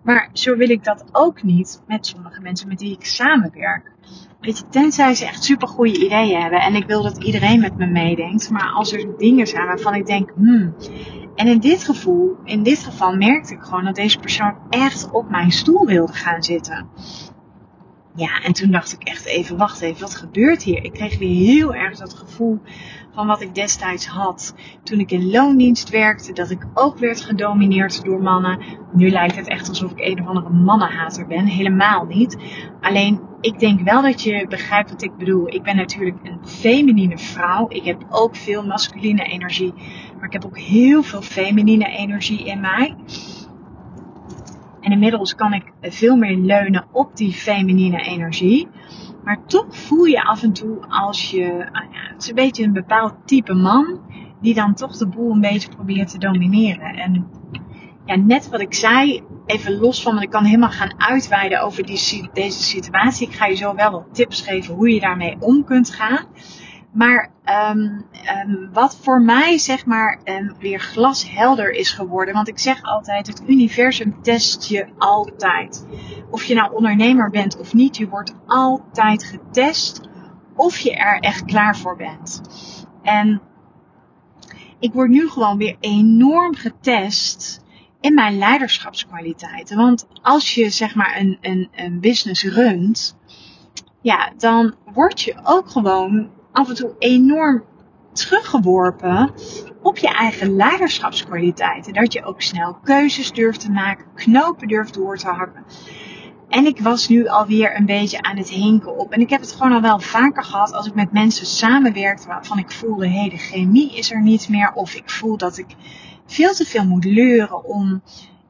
Maar 0.08 0.30
zo 0.34 0.56
wil 0.56 0.70
ik 0.70 0.84
dat 0.84 1.06
ook 1.12 1.44
niet 1.44 1.82
met 1.88 2.06
sommige 2.06 2.42
mensen 2.42 2.68
met 2.68 2.82
wie 2.82 2.92
ik 2.92 3.06
samenwerk. 3.06 3.92
Weet 4.40 4.58
je, 4.58 4.68
tenzij 4.70 5.16
ze 5.16 5.26
echt 5.26 5.44
super 5.44 5.68
goede 5.68 6.06
ideeën 6.06 6.42
hebben. 6.42 6.62
En 6.62 6.76
ik 6.76 6.86
wil 6.86 7.04
dat 7.04 7.24
iedereen 7.24 7.60
met 7.60 7.78
me 7.78 7.86
meedenkt. 7.86 8.50
Maar 8.50 8.70
als 8.70 8.94
er 8.94 9.18
dingen 9.18 9.48
zijn 9.48 9.66
waarvan 9.66 9.96
ik 9.96 10.06
denk, 10.06 10.32
hmm, 10.36 10.76
en 11.36 11.48
in 11.48 11.60
dit 11.60 11.84
gevoel, 11.84 12.36
in 12.44 12.64
dit 12.64 12.84
geval 12.84 13.16
merkte 13.16 13.54
ik 13.54 13.62
gewoon 13.62 13.86
dat 13.86 13.96
deze 13.96 14.20
persoon 14.20 14.56
echt 14.70 15.12
op 15.12 15.30
mijn 15.30 15.52
stoel 15.52 15.86
wilde 15.86 16.14
gaan 16.14 16.44
zitten. 16.44 16.88
Ja, 18.16 18.42
en 18.44 18.54
toen 18.54 18.72
dacht 18.72 18.94
ik 18.94 19.04
echt 19.04 19.26
even, 19.26 19.58
wacht 19.58 19.82
even, 19.82 20.02
wat 20.02 20.16
gebeurt 20.16 20.64
hier? 20.64 20.84
Ik 20.84 20.94
kreeg 20.94 21.18
weer 21.18 21.46
heel 21.46 21.76
erg 21.76 21.98
dat 21.98 22.14
gevoel 22.14 22.60
van 23.18 23.28
wat 23.28 23.42
ik 23.42 23.56
destijds 23.56 24.08
had 24.08 24.54
toen 24.84 25.00
ik 25.00 25.12
in 25.12 25.30
loondienst 25.30 25.90
werkte, 25.90 26.34
dat 26.34 26.50
ik 26.50 26.66
ook 26.74 26.98
werd 26.98 27.22
gedomineerd 27.22 28.04
door 28.04 28.22
mannen. 28.22 28.60
Nu 28.94 29.10
lijkt 29.10 29.36
het 29.36 29.48
echt 29.48 29.70
alsof 29.70 29.92
ik 29.92 30.00
een 30.00 30.22
of 30.22 30.28
andere 30.28 30.50
mannenhater 30.50 31.28
ben, 31.28 31.46
helemaal 31.46 32.06
niet. 32.06 32.38
Alleen, 32.82 33.20
ik 33.42 33.60
denk 33.60 33.82
wel 33.82 34.02
dat 34.02 34.22
je 34.22 34.46
begrijpt 34.50 34.90
wat 34.90 35.04
ik 35.04 35.18
bedoel. 35.18 35.54
Ik 35.54 35.64
ben 35.64 35.76
natuurlijk 35.76 36.18
een 36.24 36.48
feminine 36.48 37.18
vrouw. 37.18 37.66
Ik 37.70 37.84
heb 37.84 38.06
ook 38.10 38.36
veel 38.36 38.66
masculine 38.66 39.24
energie, 39.24 39.74
maar 40.16 40.26
ik 40.26 40.34
heb 40.34 40.46
ook 40.46 40.58
heel 40.58 41.04
veel 41.04 41.22
feminine 41.22 41.86
energie 41.86 42.46
in 42.46 42.60
mij. 42.60 42.96
En 44.82 44.92
inmiddels 44.92 45.36
kan 45.36 45.54
ik 45.54 45.64
veel 45.82 46.16
meer 46.16 46.38
leunen 46.38 46.86
op 46.92 47.16
die 47.16 47.32
feminine 47.32 48.02
energie. 48.02 48.68
Maar 49.28 49.46
toch 49.46 49.66
voel 49.70 50.04
je 50.04 50.24
af 50.24 50.44
en 50.44 50.54
toe 50.54 50.86
als 50.88 51.32
je, 51.32 51.70
ah 51.72 51.84
ja, 51.92 52.14
het 52.14 52.22
is 52.22 52.30
een 52.30 52.36
beetje 52.36 52.64
een 52.64 52.74
bepaald 52.74 53.14
type 53.26 53.54
man, 53.54 54.00
die 54.42 54.54
dan 54.54 54.74
toch 54.74 54.98
de 54.98 55.08
boel 55.08 55.32
een 55.32 55.42
beetje 55.42 55.70
probeert 55.70 56.12
te 56.12 56.18
domineren. 56.18 56.96
En 56.96 57.30
ja, 58.06 58.16
net 58.16 58.50
wat 58.50 58.62
ik 58.62 58.74
zei, 58.74 59.24
even 59.46 59.80
los 59.80 60.02
van, 60.02 60.12
want 60.12 60.24
ik 60.24 60.30
kan 60.30 60.44
helemaal 60.44 60.70
gaan 60.70 60.94
uitweiden 60.98 61.62
over 61.62 61.86
die, 61.86 62.30
deze 62.34 62.64
situatie. 62.64 63.28
Ik 63.28 63.34
ga 63.34 63.46
je 63.46 63.56
zo 63.56 63.76
wel 63.76 63.92
wat 63.92 64.06
tips 64.12 64.42
geven 64.42 64.74
hoe 64.74 64.90
je 64.90 65.00
daarmee 65.00 65.36
om 65.40 65.64
kunt 65.64 65.90
gaan. 65.90 66.26
Maar 66.98 67.30
um, 67.72 68.06
um, 68.46 68.70
wat 68.74 68.98
voor 69.02 69.22
mij 69.22 69.58
zeg 69.58 69.86
maar 69.86 70.20
um, 70.24 70.56
weer 70.60 70.80
glashelder 70.80 71.72
is 71.72 71.92
geworden. 71.92 72.34
Want 72.34 72.48
ik 72.48 72.60
zeg 72.60 72.84
altijd, 72.84 73.28
het 73.28 73.42
universum 73.48 74.22
test 74.22 74.68
je 74.68 74.88
altijd. 74.98 75.88
Of 76.30 76.44
je 76.44 76.56
nou 76.56 76.74
ondernemer 76.74 77.30
bent 77.30 77.58
of 77.58 77.74
niet, 77.74 77.98
je 77.98 78.10
wordt 78.10 78.34
altijd 78.46 79.24
getest 79.24 80.10
of 80.56 80.78
je 80.78 80.96
er 80.96 81.20
echt 81.20 81.46
klaar 81.46 81.78
voor 81.78 81.96
bent. 81.96 82.42
En 83.04 83.42
ik 84.80 84.94
word 84.94 85.10
nu 85.10 85.30
gewoon 85.30 85.58
weer 85.58 85.78
enorm 85.80 86.56
getest 86.56 87.64
in 88.00 88.14
mijn 88.14 88.38
leiderschapskwaliteiten. 88.38 89.78
Want 89.78 90.08
als 90.22 90.56
je 90.56 90.70
zeg 90.70 90.96
maar 90.96 91.18
een, 91.20 91.38
een, 91.42 91.70
een 91.76 92.00
business 92.00 92.44
runt, 92.44 93.18
ja, 94.02 94.32
dan 94.38 94.76
word 94.94 95.22
je 95.22 95.36
ook 95.44 95.70
gewoon 95.70 96.36
af 96.58 96.70
en 96.70 96.76
toe 96.76 96.96
enorm 97.00 97.64
teruggeworpen 98.14 99.32
op 99.82 99.98
je 99.98 100.08
eigen 100.08 100.56
leiderschapskwaliteiten. 100.56 101.94
Dat 101.94 102.14
je 102.14 102.24
ook 102.24 102.42
snel 102.42 102.78
keuzes 102.84 103.32
durft 103.32 103.60
te 103.60 103.72
maken, 103.72 104.06
knopen 104.16 104.68
durft 104.68 104.94
door 104.94 105.18
te 105.18 105.28
hakken. 105.28 105.64
En 106.50 106.66
ik 106.66 106.80
was 106.80 107.08
nu 107.08 107.28
alweer 107.28 107.76
een 107.76 107.86
beetje 107.86 108.22
aan 108.22 108.38
het 108.38 108.50
hinken 108.50 108.98
op. 108.98 109.12
En 109.12 109.22
ik 109.22 109.30
heb 109.30 109.42
het 109.42 109.52
gewoon 109.52 109.72
al 109.72 109.82
wel 109.82 110.00
vaker 110.00 110.44
gehad 110.44 110.74
als 110.74 110.88
ik 110.88 110.96
met 110.96 111.12
mensen 111.12 111.46
samenwerkte 111.46 112.28
waarvan 112.28 112.58
ik 112.58 112.72
voelde, 112.72 113.08
hé, 113.08 113.30
de 113.30 113.38
chemie 113.38 113.98
is 113.98 114.12
er 114.12 114.22
niet 114.22 114.50
meer. 114.50 114.72
Of 114.74 114.94
ik 114.94 115.10
voel 115.10 115.38
dat 115.38 115.58
ik 115.58 115.76
veel 116.26 116.54
te 116.54 116.66
veel 116.66 116.86
moet 116.86 117.06
leuren 117.06 117.66
om, 117.66 118.02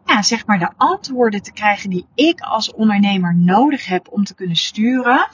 ja, 0.05 0.21
zeg 0.21 0.45
maar 0.45 0.59
de 0.59 0.71
antwoorden 0.77 1.41
te 1.41 1.51
krijgen 1.51 1.89
die 1.89 2.05
ik 2.15 2.41
als 2.41 2.73
ondernemer 2.73 3.35
nodig 3.35 3.85
heb 3.85 4.07
om 4.11 4.23
te 4.23 4.35
kunnen 4.35 4.55
sturen. 4.55 5.27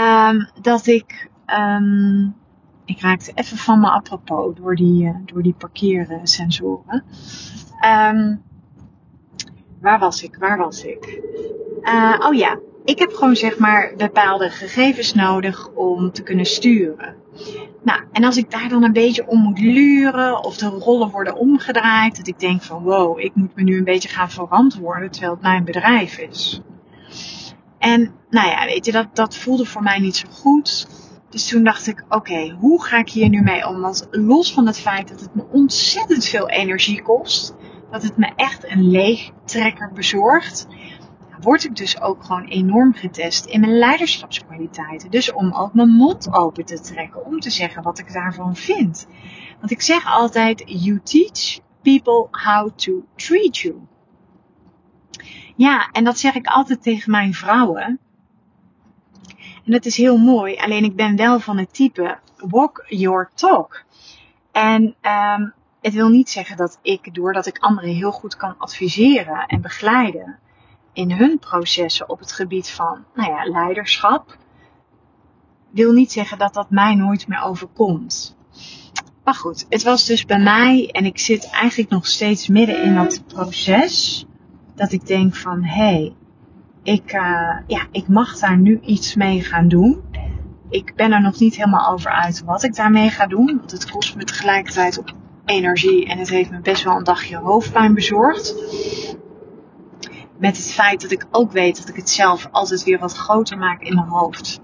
Um, 0.00 0.48
dat 0.60 0.86
ik, 0.86 1.30
um, 1.46 2.34
ik 2.84 3.00
raakte 3.00 3.32
even 3.34 3.56
van 3.56 3.80
me 3.80 3.90
apropos 3.90 4.54
door 4.54 4.74
die, 4.74 5.04
uh, 5.04 5.16
door 5.24 5.42
die 5.42 5.54
parkeersensoren. 5.58 7.04
Um, 7.84 8.42
waar 9.80 9.98
was 9.98 10.22
ik? 10.22 10.36
Waar 10.36 10.58
was 10.58 10.84
ik? 10.84 11.20
Uh, 11.82 12.20
oh 12.20 12.34
ja, 12.34 12.58
ik 12.84 12.98
heb 12.98 13.12
gewoon 13.12 13.36
zeg 13.36 13.58
maar 13.58 13.92
bepaalde 13.96 14.50
gegevens 14.50 15.14
nodig 15.14 15.68
om 15.68 16.12
te 16.12 16.22
kunnen 16.22 16.46
sturen. 16.46 17.14
Nou, 17.82 18.02
en 18.12 18.24
als 18.24 18.36
ik 18.36 18.50
daar 18.50 18.68
dan 18.68 18.82
een 18.82 18.92
beetje 18.92 19.26
om 19.26 19.38
moet 19.38 19.58
luren 19.58 20.44
of 20.44 20.56
de 20.56 20.66
rollen 20.66 21.10
worden 21.10 21.36
omgedraaid, 21.36 22.16
dat 22.16 22.26
ik 22.26 22.38
denk 22.38 22.62
van 22.62 22.82
wow, 22.82 23.18
ik 23.18 23.34
moet 23.34 23.54
me 23.54 23.62
nu 23.62 23.78
een 23.78 23.84
beetje 23.84 24.08
gaan 24.08 24.30
verantwoorden 24.30 25.10
terwijl 25.10 25.32
het 25.32 25.42
mijn 25.42 25.64
bedrijf 25.64 26.18
is. 26.18 26.62
En 27.82 28.14
nou 28.30 28.48
ja, 28.48 28.64
weet 28.64 28.84
je, 28.84 28.92
dat, 28.92 29.16
dat 29.16 29.36
voelde 29.36 29.66
voor 29.66 29.82
mij 29.82 29.98
niet 29.98 30.16
zo 30.16 30.28
goed. 30.30 30.86
Dus 31.30 31.48
toen 31.48 31.64
dacht 31.64 31.86
ik, 31.86 32.04
oké, 32.08 32.50
hoe 32.50 32.84
ga 32.84 32.98
ik 32.98 33.08
hier 33.08 33.28
nu 33.28 33.42
mee 33.42 33.66
om? 33.66 33.80
Want 33.80 34.08
los 34.10 34.52
van 34.52 34.66
het 34.66 34.78
feit 34.78 35.08
dat 35.08 35.20
het 35.20 35.34
me 35.34 35.44
ontzettend 35.50 36.24
veel 36.24 36.48
energie 36.48 37.02
kost, 37.02 37.54
dat 37.90 38.02
het 38.02 38.16
me 38.16 38.32
echt 38.36 38.70
een 38.70 38.90
leegtrekker 38.90 39.90
bezorgt, 39.94 40.66
word 41.40 41.64
ik 41.64 41.76
dus 41.76 42.00
ook 42.00 42.24
gewoon 42.24 42.44
enorm 42.44 42.94
getest 42.94 43.44
in 43.44 43.60
mijn 43.60 43.78
leiderschapskwaliteiten. 43.78 45.10
Dus 45.10 45.32
om 45.32 45.52
ook 45.52 45.74
mijn 45.74 45.90
mond 45.90 46.34
open 46.34 46.64
te 46.64 46.80
trekken, 46.80 47.26
om 47.26 47.40
te 47.40 47.50
zeggen 47.50 47.82
wat 47.82 47.98
ik 47.98 48.12
daarvan 48.12 48.56
vind. 48.56 49.06
Want 49.58 49.70
ik 49.70 49.82
zeg 49.82 50.06
altijd, 50.06 50.62
you 50.66 51.00
teach 51.02 51.60
people 51.82 52.28
how 52.30 52.70
to 52.76 53.04
treat 53.16 53.56
you. 53.56 53.74
Ja, 55.56 55.88
en 55.92 56.04
dat 56.04 56.18
zeg 56.18 56.34
ik 56.34 56.46
altijd 56.46 56.82
tegen 56.82 57.10
mijn 57.10 57.34
vrouwen. 57.34 57.98
En 59.64 59.72
dat 59.72 59.84
is 59.84 59.96
heel 59.96 60.16
mooi. 60.16 60.56
Alleen 60.56 60.84
ik 60.84 60.96
ben 60.96 61.16
wel 61.16 61.40
van 61.40 61.58
het 61.58 61.74
type 61.74 62.18
walk 62.36 62.84
your 62.88 63.30
talk. 63.34 63.82
En 64.52 64.94
um, 65.02 65.52
het 65.80 65.94
wil 65.94 66.08
niet 66.08 66.30
zeggen 66.30 66.56
dat 66.56 66.78
ik, 66.82 67.14
doordat 67.14 67.46
ik 67.46 67.58
anderen 67.58 67.94
heel 67.94 68.12
goed 68.12 68.36
kan 68.36 68.54
adviseren 68.58 69.46
en 69.46 69.60
begeleiden 69.60 70.38
in 70.92 71.12
hun 71.12 71.38
processen 71.38 72.08
op 72.08 72.18
het 72.18 72.32
gebied 72.32 72.70
van 72.70 73.04
nou 73.14 73.30
ja, 73.30 73.44
leiderschap, 73.44 74.36
wil 75.70 75.92
niet 75.92 76.12
zeggen 76.12 76.38
dat 76.38 76.54
dat 76.54 76.70
mij 76.70 76.94
nooit 76.94 77.28
meer 77.28 77.42
overkomt. 77.42 78.36
Maar 79.24 79.34
goed, 79.34 79.66
het 79.68 79.82
was 79.82 80.06
dus 80.06 80.24
bij 80.24 80.40
mij 80.40 80.88
en 80.92 81.04
ik 81.04 81.18
zit 81.18 81.50
eigenlijk 81.50 81.90
nog 81.90 82.06
steeds 82.06 82.48
midden 82.48 82.82
in 82.82 82.94
dat 82.94 83.22
proces 83.26 84.26
dat 84.82 84.92
ik 84.92 85.06
denk 85.06 85.34
van 85.34 85.64
hé, 85.64 85.84
hey, 85.84 86.14
ik, 86.82 87.12
uh, 87.12 87.56
ja, 87.66 87.86
ik 87.90 88.08
mag 88.08 88.38
daar 88.38 88.56
nu 88.56 88.80
iets 88.80 89.14
mee 89.14 89.42
gaan 89.42 89.68
doen. 89.68 90.02
Ik 90.68 90.94
ben 90.94 91.12
er 91.12 91.20
nog 91.20 91.38
niet 91.38 91.56
helemaal 91.56 91.92
over 91.92 92.10
uit 92.10 92.44
wat 92.44 92.62
ik 92.62 92.74
daarmee 92.74 93.10
ga 93.10 93.26
doen. 93.26 93.46
Want 93.46 93.70
het 93.70 93.90
kost 93.90 94.16
me 94.16 94.24
tegelijkertijd 94.24 94.98
op 94.98 95.14
energie 95.44 96.06
en 96.06 96.18
het 96.18 96.28
heeft 96.28 96.50
me 96.50 96.60
best 96.60 96.84
wel 96.84 96.96
een 96.96 97.04
dagje 97.04 97.36
hoofdpijn 97.36 97.94
bezorgd. 97.94 98.54
Met 100.38 100.56
het 100.56 100.72
feit 100.72 101.00
dat 101.02 101.10
ik 101.10 101.26
ook 101.30 101.52
weet 101.52 101.76
dat 101.76 101.88
ik 101.88 101.96
het 101.96 102.10
zelf 102.10 102.48
altijd 102.50 102.84
weer 102.84 102.98
wat 102.98 103.16
groter 103.16 103.58
maak 103.58 103.82
in 103.82 103.94
mijn 103.94 104.08
hoofd. 104.08 104.60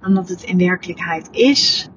Dan 0.00 0.14
dat 0.14 0.28
het 0.28 0.42
in 0.42 0.58
werkelijkheid 0.58 1.28
is. 1.30 1.88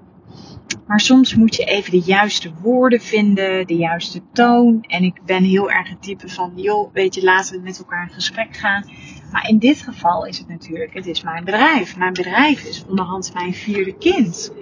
Maar 0.87 0.99
soms 0.99 1.35
moet 1.35 1.55
je 1.55 1.63
even 1.63 1.91
de 1.91 2.05
juiste 2.05 2.51
woorden 2.61 3.01
vinden, 3.01 3.67
de 3.67 3.75
juiste 3.75 4.21
toon. 4.33 4.83
En 4.87 5.03
ik 5.03 5.19
ben 5.25 5.43
heel 5.43 5.71
erg 5.71 5.89
het 5.89 6.01
type 6.01 6.29
van, 6.29 6.51
joh, 6.55 6.93
weet 6.93 7.15
je, 7.15 7.23
laten 7.23 7.55
we 7.55 7.61
met 7.61 7.77
elkaar 7.77 8.07
in 8.07 8.13
gesprek 8.13 8.57
gaan. 8.57 8.89
Maar 9.31 9.49
in 9.49 9.57
dit 9.57 9.81
geval 9.81 10.25
is 10.25 10.37
het 10.37 10.47
natuurlijk, 10.47 10.93
het 10.93 11.07
is 11.07 11.23
mijn 11.23 11.43
bedrijf. 11.43 11.97
Mijn 11.97 12.13
bedrijf 12.13 12.63
is 12.63 12.85
onderhand 12.85 13.33
mijn 13.33 13.53
vierde 13.53 13.97
kind. 13.97 14.53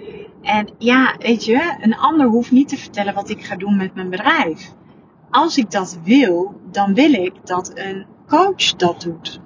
En 0.42 0.68
ja, 0.78 1.16
weet 1.18 1.44
je, 1.44 1.76
een 1.80 1.96
ander 1.96 2.26
hoeft 2.26 2.50
niet 2.50 2.68
te 2.68 2.76
vertellen 2.76 3.14
wat 3.14 3.30
ik 3.30 3.44
ga 3.44 3.56
doen 3.56 3.76
met 3.76 3.94
mijn 3.94 4.10
bedrijf. 4.10 4.72
Als 5.30 5.56
ik 5.56 5.70
dat 5.70 5.98
wil, 6.04 6.60
dan 6.70 6.94
wil 6.94 7.12
ik 7.12 7.32
dat 7.44 7.72
een 7.74 8.06
coach 8.26 8.76
dat 8.76 9.00
doet. 9.00 9.40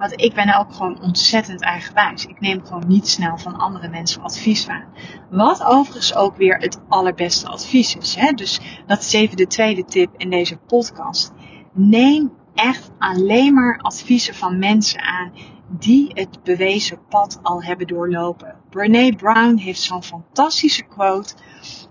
Want 0.00 0.20
ik 0.20 0.34
ben 0.34 0.56
ook 0.58 0.72
gewoon 0.72 1.00
ontzettend 1.00 1.62
eigenwijs. 1.62 2.26
Ik 2.26 2.40
neem 2.40 2.64
gewoon 2.64 2.84
niet 2.86 3.08
snel 3.08 3.38
van 3.38 3.56
andere 3.56 3.88
mensen 3.88 4.22
advies 4.22 4.68
aan. 4.68 4.84
Wat 5.30 5.64
overigens 5.64 6.14
ook 6.14 6.36
weer 6.36 6.56
het 6.56 6.80
allerbeste 6.88 7.48
advies 7.48 7.96
is. 7.96 8.14
Hè? 8.14 8.32
Dus 8.32 8.60
dat 8.86 9.00
is 9.00 9.12
even 9.12 9.36
de 9.36 9.46
tweede 9.46 9.84
tip 9.84 10.14
in 10.16 10.30
deze 10.30 10.56
podcast. 10.56 11.32
Neem 11.72 12.32
echt 12.54 12.90
alleen 12.98 13.54
maar 13.54 13.78
adviezen 13.82 14.34
van 14.34 14.58
mensen 14.58 15.00
aan 15.00 15.32
die 15.68 16.10
het 16.14 16.42
bewezen 16.42 17.06
pad 17.08 17.38
al 17.42 17.62
hebben 17.62 17.86
doorlopen. 17.86 18.54
Brene 18.70 19.16
Brown 19.16 19.56
heeft 19.56 19.80
zo'n 19.80 20.02
fantastische 20.02 20.84
quote. 20.84 21.34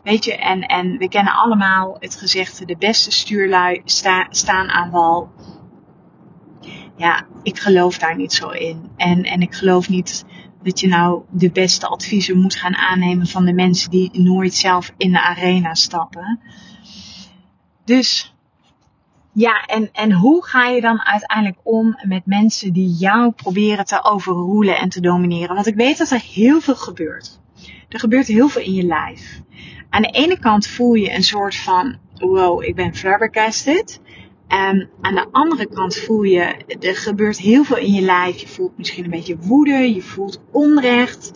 Weet 0.03 0.25
je, 0.25 0.37
en, 0.37 0.61
en 0.61 0.97
we 0.97 1.09
kennen 1.09 1.33
allemaal 1.33 1.95
het 1.99 2.15
gezegde: 2.15 2.65
de 2.65 2.77
beste 2.77 3.11
stuurlui 3.11 3.81
staan 4.29 4.69
aan 4.69 4.91
wal 4.91 5.31
ja, 6.99 7.25
ik 7.43 7.59
geloof 7.59 7.97
daar 7.97 8.15
niet 8.15 8.33
zo 8.33 8.49
in. 8.49 8.89
En, 8.97 9.23
en 9.23 9.41
ik 9.41 9.53
geloof 9.53 9.89
niet 9.89 10.25
dat 10.63 10.79
je 10.79 10.87
nou 10.87 11.21
de 11.29 11.51
beste 11.51 11.87
adviezen 11.87 12.37
moet 12.37 12.55
gaan 12.55 12.75
aannemen 12.75 13.27
van 13.27 13.45
de 13.45 13.53
mensen 13.53 13.89
die 13.89 14.21
nooit 14.21 14.53
zelf 14.53 14.93
in 14.97 15.11
de 15.11 15.21
arena 15.21 15.73
stappen. 15.73 16.39
Dus 17.85 18.35
ja, 19.33 19.65
en, 19.65 19.89
en 19.91 20.11
hoe 20.11 20.45
ga 20.45 20.67
je 20.67 20.81
dan 20.81 21.01
uiteindelijk 21.01 21.59
om 21.63 21.99
met 22.07 22.25
mensen 22.25 22.73
die 22.73 22.89
jou 22.89 23.31
proberen 23.31 23.85
te 23.85 24.03
overroelen 24.03 24.77
en 24.77 24.89
te 24.89 25.01
domineren? 25.01 25.55
Want 25.55 25.67
ik 25.67 25.75
weet 25.75 25.97
dat 25.97 26.11
er 26.11 26.21
heel 26.21 26.61
veel 26.61 26.75
gebeurt. 26.75 27.39
Er 27.89 27.99
gebeurt 27.99 28.27
heel 28.27 28.49
veel 28.49 28.61
in 28.61 28.73
je 28.73 28.83
lijf. 28.83 29.41
Aan 29.89 30.01
de 30.01 30.11
ene 30.11 30.39
kant 30.39 30.67
voel 30.67 30.93
je 30.93 31.13
een 31.13 31.23
soort 31.23 31.55
van, 31.55 31.97
wow, 32.15 32.63
ik 32.63 32.75
ben 32.75 32.95
flabbergasted. 32.95 34.01
Ehm, 34.49 34.85
aan 35.01 35.15
de 35.15 35.27
andere 35.31 35.67
kant 35.67 35.95
voel 35.95 36.23
je, 36.23 36.65
er 36.79 36.95
gebeurt 36.95 37.37
heel 37.37 37.63
veel 37.63 37.77
in 37.77 37.93
je 37.93 38.01
lijf. 38.01 38.39
Je 38.39 38.47
voelt 38.47 38.77
misschien 38.77 39.03
een 39.03 39.09
beetje 39.09 39.37
woede, 39.37 39.93
je 39.93 40.01
voelt 40.01 40.41
onrecht, 40.51 41.31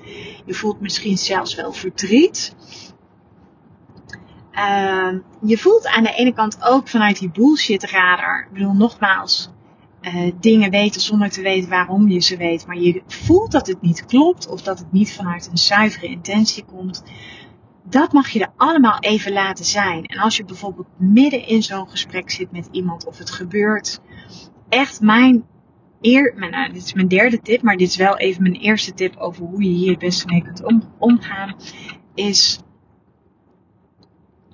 je 0.45 0.53
voelt 0.53 0.81
misschien 0.81 1.17
zelfs 1.17 1.55
wel 1.55 1.73
verdriet. 1.73 2.55
Uh, 4.53 5.13
je 5.41 5.57
voelt 5.57 5.87
aan 5.87 6.03
de 6.03 6.13
ene 6.13 6.33
kant 6.33 6.57
ook 6.63 6.87
vanuit 6.87 7.19
die 7.19 7.31
bullshit 7.31 7.83
radar, 7.83 8.45
ik 8.47 8.53
bedoel 8.53 8.73
nogmaals, 8.73 9.49
uh, 10.01 10.31
dingen 10.39 10.69
weten 10.69 11.01
zonder 11.01 11.29
te 11.29 11.41
weten 11.41 11.69
waarom 11.69 12.09
je 12.09 12.19
ze 12.19 12.37
weet, 12.37 12.67
maar 12.67 12.77
je 12.77 13.01
voelt 13.07 13.51
dat 13.51 13.67
het 13.67 13.81
niet 13.81 14.05
klopt 14.05 14.47
of 14.47 14.61
dat 14.61 14.79
het 14.79 14.91
niet 14.91 15.13
vanuit 15.13 15.47
een 15.51 15.57
zuivere 15.57 16.07
intentie 16.07 16.63
komt 16.63 17.03
dat 17.83 18.13
mag 18.13 18.29
je 18.29 18.39
er 18.39 18.53
allemaal 18.57 18.99
even 18.99 19.31
laten 19.31 19.65
zijn. 19.65 20.05
En 20.05 20.19
als 20.19 20.37
je 20.37 20.45
bijvoorbeeld 20.45 20.87
midden 20.97 21.47
in 21.47 21.63
zo'n 21.63 21.89
gesprek 21.89 22.31
zit 22.31 22.51
met 22.51 22.67
iemand 22.71 23.05
of 23.05 23.17
het 23.17 23.31
gebeurt, 23.31 24.01
echt 24.69 25.01
mijn 25.01 25.45
eer, 26.01 26.33
nou, 26.35 26.73
dit 26.73 26.83
is 26.83 26.93
mijn 26.93 27.07
derde 27.07 27.41
tip, 27.41 27.61
maar 27.61 27.77
dit 27.77 27.87
is 27.87 27.95
wel 27.95 28.17
even 28.17 28.41
mijn 28.41 28.55
eerste 28.55 28.93
tip 28.93 29.15
over 29.17 29.45
hoe 29.45 29.63
je 29.63 29.69
hier 29.69 29.89
het 29.89 29.99
beste 29.99 30.25
mee 30.25 30.41
kunt 30.41 30.63
omgaan, 30.97 31.55
is 32.13 32.59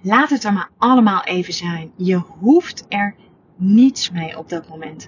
laat 0.01 0.29
het 0.29 0.43
er 0.43 0.53
maar 0.53 0.69
allemaal 0.77 1.23
even 1.23 1.53
zijn. 1.53 1.91
Je 1.97 2.15
hoeft 2.15 2.85
er 2.89 3.15
niets 3.57 4.11
mee 4.11 4.37
op 4.37 4.49
dat 4.49 4.69
moment. 4.69 5.07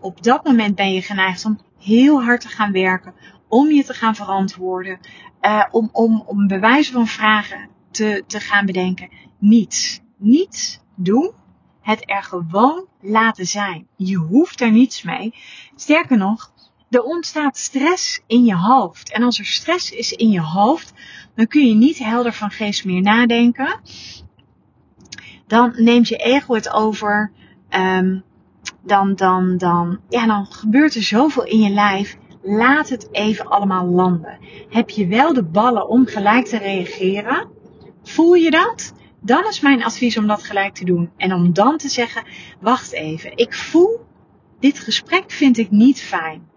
Op 0.00 0.22
dat 0.22 0.44
moment 0.44 0.74
ben 0.74 0.92
je 0.92 1.02
geneigd 1.02 1.44
om 1.44 1.60
heel 1.78 2.22
hard 2.22 2.40
te 2.40 2.48
gaan 2.48 2.72
werken, 2.72 3.14
om 3.48 3.70
je 3.70 3.84
te 3.84 3.94
gaan 3.94 4.14
verantwoorden, 4.14 4.98
uh, 5.42 5.64
om, 5.70 5.88
om, 5.92 6.22
om 6.26 6.46
bewijzen 6.46 6.92
van 6.92 7.06
vragen 7.06 7.68
te, 7.90 8.24
te 8.26 8.40
gaan 8.40 8.66
bedenken. 8.66 9.08
Niets. 9.38 10.00
Niets 10.16 10.80
doen. 10.96 11.32
Het 11.80 12.02
er 12.10 12.22
gewoon 12.22 12.86
laten 13.00 13.46
zijn. 13.46 13.86
Je 13.96 14.16
hoeft 14.16 14.60
er 14.60 14.70
niets 14.70 15.02
mee. 15.02 15.34
Sterker 15.76 16.16
nog, 16.16 16.52
er 16.90 17.02
ontstaat 17.02 17.56
stress 17.56 18.20
in 18.26 18.44
je 18.44 18.56
hoofd. 18.56 19.12
En 19.12 19.22
als 19.22 19.38
er 19.38 19.44
stress 19.44 19.90
is 19.90 20.12
in 20.12 20.30
je 20.30 20.40
hoofd, 20.40 20.92
dan 21.34 21.46
kun 21.46 21.68
je 21.68 21.74
niet 21.74 21.98
helder 21.98 22.32
van 22.32 22.50
geest 22.50 22.84
meer 22.84 23.02
nadenken. 23.02 23.80
Dan 25.46 25.72
neemt 25.76 26.08
je 26.08 26.16
ego 26.16 26.54
het 26.54 26.72
over. 26.72 27.32
Um, 27.70 28.24
dan, 28.82 29.14
dan, 29.14 29.56
dan, 29.56 30.00
ja, 30.08 30.26
dan 30.26 30.46
gebeurt 30.46 30.94
er 30.94 31.02
zoveel 31.02 31.44
in 31.44 31.60
je 31.60 31.70
lijf. 31.70 32.16
Laat 32.42 32.88
het 32.88 33.08
even 33.12 33.46
allemaal 33.46 33.86
landen. 33.86 34.38
Heb 34.68 34.90
je 34.90 35.06
wel 35.06 35.32
de 35.32 35.44
ballen 35.44 35.88
om 35.88 36.06
gelijk 36.06 36.46
te 36.46 36.58
reageren? 36.58 37.48
Voel 38.02 38.34
je 38.34 38.50
dat? 38.50 38.92
Dan 39.20 39.46
is 39.48 39.60
mijn 39.60 39.84
advies 39.84 40.16
om 40.16 40.26
dat 40.26 40.42
gelijk 40.42 40.74
te 40.74 40.84
doen. 40.84 41.10
En 41.16 41.32
om 41.32 41.52
dan 41.52 41.76
te 41.76 41.88
zeggen: 41.88 42.24
wacht 42.60 42.92
even, 42.92 43.36
ik 43.36 43.54
voel 43.54 44.00
dit 44.60 44.78
gesprek 44.78 45.30
vind 45.30 45.58
ik 45.58 45.70
niet 45.70 46.02
fijn. 46.02 46.48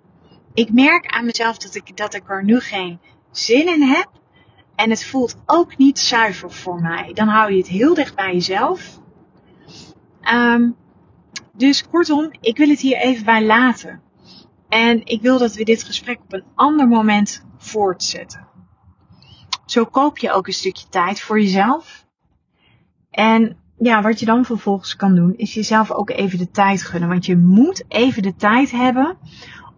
Ik 0.54 0.72
merk 0.72 1.06
aan 1.06 1.26
mezelf 1.26 1.58
dat 1.58 1.76
ik, 1.76 1.98
dat 1.98 2.14
ik 2.14 2.30
er 2.30 2.44
nu 2.44 2.60
geen 2.60 3.00
zin 3.32 3.68
in 3.68 3.82
heb. 3.82 4.10
En 4.76 4.90
het 4.90 5.06
voelt 5.06 5.36
ook 5.46 5.78
niet 5.78 6.00
zuiver 6.00 6.52
voor 6.52 6.82
mij. 6.82 7.12
Dan 7.14 7.28
hou 7.28 7.52
je 7.52 7.58
het 7.58 7.68
heel 7.68 7.94
dicht 7.94 8.16
bij 8.16 8.34
jezelf. 8.34 9.00
Um, 10.34 10.76
dus 11.52 11.88
kortom, 11.88 12.32
ik 12.42 12.58
wil 12.58 12.70
het 12.70 12.80
hier 12.80 12.98
even 12.98 13.26
bij 13.26 13.46
laten. 13.46 14.03
En 14.74 15.06
ik 15.06 15.22
wil 15.22 15.38
dat 15.38 15.56
we 15.56 15.64
dit 15.64 15.84
gesprek 15.84 16.20
op 16.22 16.34
een 16.34 16.44
ander 16.56 16.88
moment 16.88 17.46
voortzetten. 17.58 18.48
Zo 19.66 19.86
koop 19.86 20.18
je 20.18 20.32
ook 20.32 20.48
een 20.48 20.54
stukje 20.54 20.88
tijd 20.90 21.22
voor 21.22 21.40
jezelf. 21.40 22.06
En 23.10 23.58
ja, 23.78 24.02
wat 24.02 24.20
je 24.20 24.26
dan 24.26 24.46
vervolgens 24.46 24.96
kan 24.96 25.16
doen, 25.16 25.36
is 25.36 25.54
jezelf 25.54 25.92
ook 25.92 26.10
even 26.10 26.38
de 26.38 26.52
tijd 26.52 26.82
gunnen. 26.82 27.10
Want 27.10 27.26
je 27.26 27.38
moet 27.38 27.84
even 27.88 28.22
de 28.22 28.36
tijd 28.36 28.72
hebben 28.72 29.18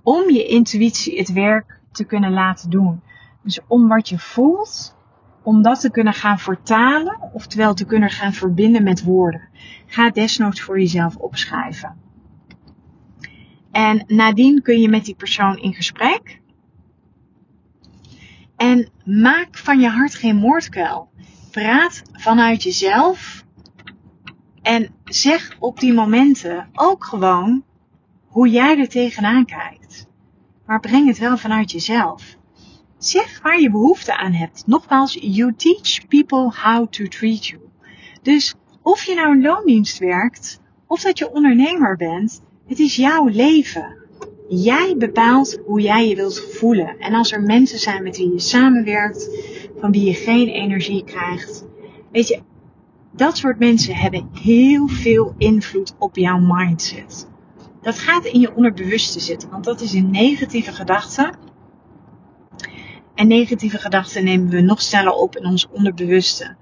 om 0.04 0.30
je 0.30 0.46
intuïtie 0.46 1.18
het 1.18 1.34
werk 1.34 1.80
te 1.92 2.04
kunnen 2.04 2.32
laten 2.32 2.70
doen. 2.70 3.02
Dus 3.44 3.60
om 3.68 3.88
wat 3.88 4.10
je 4.10 4.20
voelt, 4.20 4.96
om 5.44 5.62
dat 5.62 5.80
te 5.80 5.92
kunnen 5.92 6.14
gaan 6.14 6.40
vertalen, 6.40 7.20
oftewel 7.34 7.74
te 7.74 7.86
kunnen 7.86 8.10
gaan 8.10 8.34
verbinden 8.34 8.84
met 8.84 9.04
woorden. 9.04 9.50
Ga 9.86 10.10
desnoods 10.10 10.62
voor 10.62 10.80
jezelf 10.80 11.16
opschrijven. 11.16 12.05
En 13.76 14.04
nadien 14.08 14.62
kun 14.62 14.82
je 14.82 14.90
met 14.90 15.06
die 15.06 15.16
persoon 15.16 15.58
in 15.58 15.74
gesprek. 15.74 16.42
En 18.56 18.90
maak 19.06 19.58
van 19.58 19.80
je 19.80 19.90
hart 19.90 20.16
geen 20.16 20.36
moordkuil. 20.36 21.10
Praat 21.52 22.02
vanuit 22.12 22.64
jezelf. 22.64 23.44
En 24.62 24.96
zeg 25.06 25.56
op 25.60 25.80
die 25.80 25.94
momenten 25.94 26.70
ook 26.74 27.04
gewoon 27.04 27.64
hoe 28.26 28.50
jij 28.50 28.80
er 28.80 28.88
tegenaan 28.88 29.46
kijkt. 29.46 30.08
Maar 30.66 30.80
breng 30.80 31.08
het 31.08 31.18
wel 31.18 31.38
vanuit 31.38 31.72
jezelf. 31.72 32.36
Zeg 32.98 33.42
waar 33.42 33.60
je 33.60 33.72
behoefte 33.72 34.18
aan 34.18 34.34
hebt. 34.34 34.68
Nogmaals, 34.68 35.18
you 35.22 35.54
teach 35.56 36.08
people 36.08 36.52
how 36.64 36.88
to 36.88 37.08
treat 37.08 37.46
you. 37.46 37.62
Dus 38.22 38.56
of 38.82 39.04
je 39.04 39.16
nou 39.16 39.32
een 39.32 39.42
loondienst 39.42 39.98
werkt, 39.98 40.62
of 40.88 41.02
dat 41.02 41.18
je 41.18 41.32
ondernemer 41.32 41.96
bent, 41.96 42.42
het 42.68 42.80
is 42.80 42.96
jouw 42.96 43.28
leven. 43.28 43.98
Jij 44.48 44.96
bepaalt 44.98 45.60
hoe 45.66 45.82
jij 45.82 46.08
je 46.08 46.16
wilt 46.16 46.40
voelen. 46.40 47.00
En 47.00 47.14
als 47.14 47.32
er 47.32 47.42
mensen 47.42 47.80
zijn 47.80 48.04
met 48.04 48.18
wie 48.18 48.32
je 48.32 48.40
samenwerkt, 48.40 49.30
van 49.80 49.92
wie 49.92 50.06
je 50.06 50.14
geen 50.14 50.48
energie 50.48 51.04
krijgt, 51.04 51.66
weet 52.12 52.28
je, 52.28 52.42
dat 53.12 53.38
soort 53.38 53.60
mensen 53.60 53.96
hebben 53.96 54.30
heel 54.42 54.88
veel 54.88 55.34
invloed 55.38 55.96
op 56.00 56.16
jouw 56.16 56.40
mindset. 56.40 57.28
Dat 57.82 58.00
gaat 58.00 58.26
in 58.26 58.40
je 58.40 58.56
onderbewuste 58.56 59.20
zitten, 59.20 59.50
want 59.50 59.64
dat 59.64 59.82
is 59.82 59.94
een 59.94 60.12
negatieve 60.12 60.72
gedachte. 60.72 61.34
En 63.16 63.28
negatieve 63.28 63.78
gedachten 63.78 64.24
nemen 64.24 64.50
we 64.50 64.62
nog 64.62 64.82
sneller 64.82 65.14
op 65.14 65.36
in 65.36 65.46
ons 65.46 65.68
onderbewuste 65.72 66.56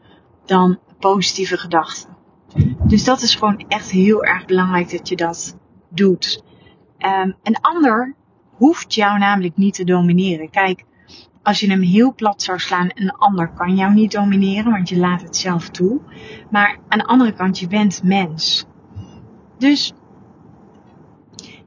dan 0.46 0.80
positieve 1.00 1.58
gedachten. 1.58 2.18
Dus 2.88 3.04
dat 3.04 3.22
is 3.22 3.36
gewoon 3.36 3.66
echt 3.68 3.89
heel 3.89 4.24
erg 4.24 4.46
belangrijk 4.46 4.92
dat 4.92 5.10
je 5.10 5.16
dat 5.16 5.58
doet. 5.93 6.43
Um, 6.99 7.36
een 7.43 7.62
ander 7.62 8.15
hoeft 8.51 8.93
jou 8.93 9.19
namelijk 9.19 9.58
niet 9.58 9.73
te 9.73 9.84
domineren. 9.84 10.49
Kijk, 10.49 10.84
als 11.43 11.60
je 11.60 11.69
hem 11.69 11.82
heel 11.82 12.13
plat 12.13 12.41
zou 12.41 12.60
slaan, 12.60 12.89
een 12.93 13.12
ander 13.12 13.49
kan 13.49 13.75
jou 13.75 13.93
niet 13.93 14.12
domineren, 14.12 14.71
want 14.71 14.89
je 14.89 14.97
laat 14.97 15.21
het 15.21 15.36
zelf 15.36 15.69
toe. 15.69 16.01
Maar 16.51 16.79
aan 16.88 16.97
de 16.97 17.06
andere 17.06 17.34
kant, 17.34 17.60
je 17.60 17.67
bent 17.67 18.03
mens. 18.03 18.65
Dus 19.58 19.93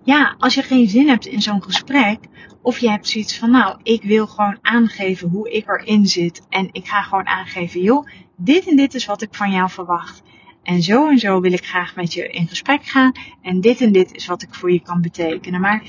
ja, 0.02 0.34
als 0.38 0.54
je 0.54 0.62
geen 0.62 0.88
zin 0.88 1.08
hebt 1.08 1.26
in 1.26 1.42
zo'n 1.42 1.62
gesprek, 1.62 2.18
of 2.62 2.78
je 2.78 2.90
hebt 2.90 3.08
zoiets 3.08 3.38
van, 3.38 3.50
nou, 3.50 3.78
ik 3.82 4.02
wil 4.02 4.26
gewoon 4.26 4.58
aangeven 4.62 5.28
hoe 5.28 5.50
ik 5.50 5.68
erin 5.68 6.06
zit. 6.06 6.46
En 6.48 6.68
ik 6.72 6.86
ga 6.86 7.02
gewoon 7.02 7.26
aangeven, 7.26 7.82
joh, 7.82 8.06
dit 8.36 8.68
en 8.68 8.76
dit 8.76 8.94
is 8.94 9.06
wat 9.06 9.22
ik 9.22 9.34
van 9.34 9.50
jou 9.50 9.70
verwacht. 9.70 10.22
En 10.66 10.82
zo 10.82 11.08
en 11.08 11.18
zo 11.18 11.40
wil 11.40 11.52
ik 11.52 11.66
graag 11.66 11.96
met 11.96 12.12
je 12.12 12.28
in 12.28 12.48
gesprek 12.48 12.84
gaan. 12.84 13.12
En 13.42 13.60
dit 13.60 13.80
en 13.80 13.92
dit 13.92 14.14
is 14.14 14.26
wat 14.26 14.42
ik 14.42 14.54
voor 14.54 14.72
je 14.72 14.80
kan 14.80 15.00
betekenen. 15.00 15.60
Maar 15.60 15.82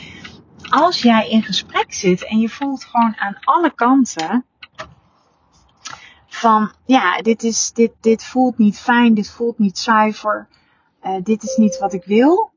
als 0.70 1.02
jij 1.02 1.30
in 1.30 1.44
gesprek 1.44 1.94
zit 1.94 2.26
en 2.26 2.40
je 2.40 2.50
voelt 2.50 2.84
gewoon 2.84 3.18
aan 3.18 3.38
alle 3.44 3.74
kanten 3.74 4.46
van 6.28 6.72
ja, 6.86 7.22
dit, 7.22 7.44
is, 7.44 7.72
dit, 7.74 7.92
dit 8.02 8.26
voelt 8.26 8.58
niet 8.58 8.80
fijn, 8.80 9.13
dit 9.13 9.32
voelt 9.32 9.58
niet 9.58 9.78
zuiver, 9.78 10.48
uh, 11.04 11.16
dit 11.24 11.44
is 11.44 11.56
niet 11.56 11.80
wat 11.80 11.94
ik 11.94 12.04
wil, 12.04 12.52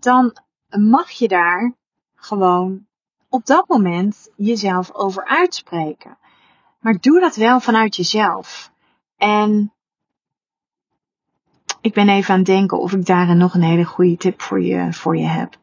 dan 0.00 0.36
mag 0.68 1.10
je 1.10 1.28
daar 1.28 1.74
gewoon 2.14 2.86
op 3.28 3.46
dat 3.46 3.68
moment 3.68 4.28
jezelf 4.36 4.92
over 4.92 5.24
uitspreken. 5.24 6.18
Maar 6.80 7.00
doe 7.00 7.20
dat 7.20 7.36
wel 7.36 7.60
vanuit 7.60 7.96
jezelf. 7.96 8.72
En 9.16 9.74
ik 11.84 11.92
ben 11.92 12.08
even 12.08 12.32
aan 12.32 12.38
het 12.38 12.46
denken 12.46 12.78
of 12.78 12.92
ik 12.92 13.06
daar 13.06 13.36
nog 13.36 13.54
een 13.54 13.62
hele 13.62 13.84
goede 13.84 14.16
tip 14.16 14.42
voor 14.42 14.60
je, 14.60 14.92
voor 14.92 15.16
je 15.16 15.26
heb. 15.26 15.56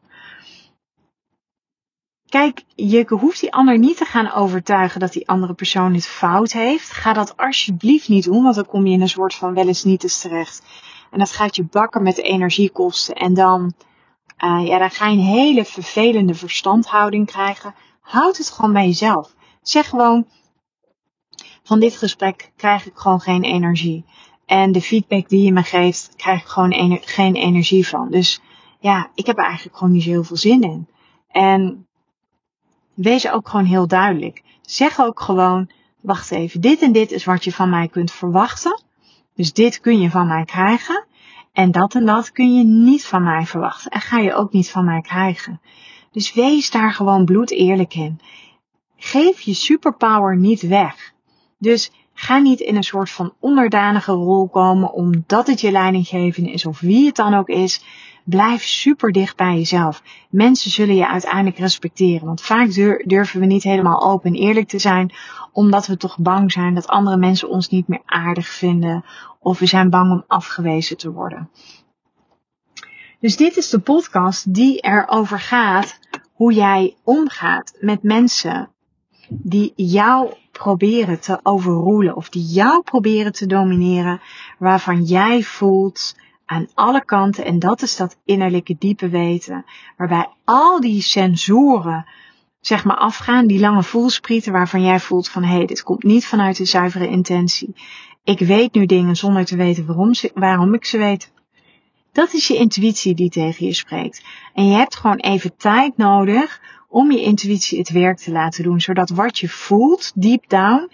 Kijk, 2.28 2.64
je 2.74 3.04
hoeft 3.08 3.40
die 3.40 3.52
ander 3.52 3.78
niet 3.78 3.96
te 3.96 4.04
gaan 4.04 4.32
overtuigen 4.32 5.00
dat 5.00 5.12
die 5.12 5.28
andere 5.28 5.54
persoon 5.54 5.94
het 5.94 6.06
fout 6.06 6.52
heeft. 6.52 6.90
Ga 6.90 7.12
dat 7.12 7.36
alsjeblieft 7.36 8.08
niet 8.08 8.24
doen, 8.24 8.42
want 8.42 8.54
dan 8.54 8.66
kom 8.66 8.86
je 8.86 8.92
in 8.92 9.00
een 9.00 9.08
soort 9.08 9.34
van 9.34 9.54
wel 9.54 9.66
eens 9.66 9.84
niet 9.84 10.02
eens 10.02 10.20
terecht. 10.20 10.62
En 11.10 11.18
dat 11.18 11.32
gaat 11.32 11.56
je 11.56 11.64
bakken 11.64 12.02
met 12.02 12.18
energiekosten. 12.18 13.14
En 13.14 13.34
dan, 13.34 13.72
uh, 14.44 14.66
ja, 14.66 14.78
dan 14.78 14.90
ga 14.90 15.08
je 15.08 15.16
een 15.16 15.24
hele 15.24 15.64
vervelende 15.64 16.34
verstandhouding 16.34 17.26
krijgen. 17.26 17.74
Houd 18.00 18.36
het 18.36 18.50
gewoon 18.50 18.72
bij 18.72 18.86
jezelf. 18.86 19.34
Zeg 19.62 19.88
gewoon, 19.88 20.26
van 21.62 21.80
dit 21.80 21.96
gesprek 21.96 22.52
krijg 22.56 22.86
ik 22.86 22.96
gewoon 22.96 23.20
geen 23.20 23.42
energie. 23.42 24.04
En 24.52 24.72
de 24.72 24.80
feedback 24.80 25.28
die 25.28 25.42
je 25.42 25.52
me 25.52 25.62
geeft, 25.62 26.12
krijg 26.16 26.40
ik 26.40 26.46
gewoon 26.46 26.98
geen 27.02 27.34
energie 27.34 27.88
van. 27.88 28.10
Dus 28.10 28.40
ja, 28.80 29.10
ik 29.14 29.26
heb 29.26 29.38
er 29.38 29.44
eigenlijk 29.44 29.76
gewoon 29.76 29.92
niet 29.92 30.04
heel 30.04 30.24
veel 30.24 30.36
zin 30.36 30.62
in. 30.62 30.88
En 31.28 31.86
wees 32.94 33.30
ook 33.30 33.48
gewoon 33.48 33.64
heel 33.64 33.86
duidelijk. 33.86 34.42
Zeg 34.62 35.00
ook 35.00 35.20
gewoon, 35.20 35.70
wacht 36.00 36.30
even, 36.30 36.60
dit 36.60 36.82
en 36.82 36.92
dit 36.92 37.10
is 37.10 37.24
wat 37.24 37.44
je 37.44 37.52
van 37.52 37.70
mij 37.70 37.88
kunt 37.88 38.12
verwachten. 38.12 38.82
Dus 39.34 39.52
dit 39.52 39.80
kun 39.80 40.00
je 40.00 40.10
van 40.10 40.26
mij 40.26 40.44
krijgen. 40.44 41.06
En 41.52 41.70
dat 41.70 41.94
en 41.94 42.06
dat 42.06 42.32
kun 42.32 42.56
je 42.56 42.64
niet 42.64 43.06
van 43.06 43.22
mij 43.22 43.46
verwachten. 43.46 43.90
En 43.90 44.00
ga 44.00 44.18
je 44.18 44.34
ook 44.34 44.52
niet 44.52 44.70
van 44.70 44.84
mij 44.84 45.00
krijgen. 45.00 45.60
Dus 46.10 46.32
wees 46.32 46.70
daar 46.70 46.92
gewoon 46.92 47.24
bloed 47.24 47.50
eerlijk 47.50 47.94
in. 47.94 48.20
Geef 48.96 49.40
je 49.40 49.54
superpower 49.54 50.36
niet 50.36 50.60
weg. 50.60 51.12
Dus 51.58 51.90
ga 52.14 52.38
niet 52.38 52.60
in 52.60 52.76
een 52.76 52.82
soort 52.82 53.10
van 53.10 53.32
onderdanige 53.40 54.12
rol 54.12 54.48
komen 54.48 54.92
omdat 54.92 55.46
het 55.46 55.60
je 55.60 55.70
leidinggevende 55.70 56.50
is 56.50 56.66
of 56.66 56.80
wie 56.80 57.06
het 57.06 57.16
dan 57.16 57.34
ook 57.34 57.48
is. 57.48 57.84
Blijf 58.24 58.62
super 58.62 59.12
dicht 59.12 59.36
bij 59.36 59.56
jezelf. 59.56 60.02
Mensen 60.30 60.70
zullen 60.70 60.94
je 60.94 61.08
uiteindelijk 61.08 61.58
respecteren. 61.58 62.26
Want 62.26 62.42
vaak 62.42 62.74
durven 63.04 63.40
we 63.40 63.46
niet 63.46 63.62
helemaal 63.62 64.02
open 64.02 64.30
en 64.30 64.40
eerlijk 64.40 64.68
te 64.68 64.78
zijn, 64.78 65.12
omdat 65.52 65.86
we 65.86 65.96
toch 65.96 66.18
bang 66.18 66.52
zijn 66.52 66.74
dat 66.74 66.86
andere 66.86 67.16
mensen 67.16 67.48
ons 67.48 67.68
niet 67.68 67.88
meer 67.88 68.02
aardig 68.04 68.48
vinden. 68.48 69.04
Of 69.40 69.58
we 69.58 69.66
zijn 69.66 69.90
bang 69.90 70.10
om 70.10 70.24
afgewezen 70.26 70.96
te 70.96 71.12
worden. 71.12 71.50
Dus 73.20 73.36
dit 73.36 73.56
is 73.56 73.70
de 73.70 73.78
podcast 73.78 74.54
die 74.54 74.80
erover 74.80 75.40
gaat 75.40 75.98
hoe 76.32 76.52
jij 76.52 76.96
omgaat 77.04 77.76
met 77.80 78.02
mensen 78.02 78.70
die 79.28 79.72
jou 79.76 80.34
proberen 80.52 81.20
te 81.20 81.40
overroelen 81.42 82.16
of 82.16 82.28
die 82.28 82.44
jou 82.44 82.82
proberen 82.82 83.32
te 83.32 83.46
domineren, 83.46 84.20
waarvan 84.58 85.02
jij 85.02 85.42
voelt 85.42 86.16
aan 86.44 86.68
alle 86.74 87.04
kanten, 87.04 87.44
en 87.44 87.58
dat 87.58 87.82
is 87.82 87.96
dat 87.96 88.18
innerlijke 88.24 88.76
diepe 88.78 89.08
weten, 89.08 89.64
waarbij 89.96 90.28
al 90.44 90.80
die 90.80 91.02
sensoren 91.02 92.06
zeg 92.60 92.84
maar 92.84 92.96
afgaan, 92.96 93.46
die 93.46 93.60
lange 93.60 93.82
voelsprieten 93.82 94.52
waarvan 94.52 94.82
jij 94.82 95.00
voelt 95.00 95.28
van 95.28 95.42
hé, 95.42 95.56
hey, 95.56 95.66
dit 95.66 95.82
komt 95.82 96.02
niet 96.02 96.26
vanuit 96.26 96.58
een 96.58 96.66
zuivere 96.66 97.08
intentie. 97.08 97.74
Ik 98.24 98.38
weet 98.38 98.74
nu 98.74 98.86
dingen 98.86 99.16
zonder 99.16 99.44
te 99.44 99.56
weten 99.56 99.86
waarom, 99.86 100.12
waarom 100.34 100.74
ik 100.74 100.84
ze 100.84 100.98
weet. 100.98 101.32
Dat 102.12 102.32
is 102.32 102.46
je 102.46 102.56
intuïtie 102.56 103.14
die 103.14 103.30
tegen 103.30 103.66
je 103.66 103.72
spreekt. 103.72 104.24
En 104.54 104.66
je 104.68 104.74
hebt 104.74 104.96
gewoon 104.96 105.16
even 105.16 105.56
tijd 105.56 105.96
nodig 105.96 106.60
om 106.92 107.10
je 107.10 107.22
intuïtie 107.22 107.78
het 107.78 107.90
werk 107.90 108.18
te 108.18 108.32
laten 108.32 108.64
doen, 108.64 108.80
zodat 108.80 109.10
wat 109.10 109.38
je 109.38 109.48
voelt, 109.48 110.12
deep 110.14 110.48
down, 110.48 110.90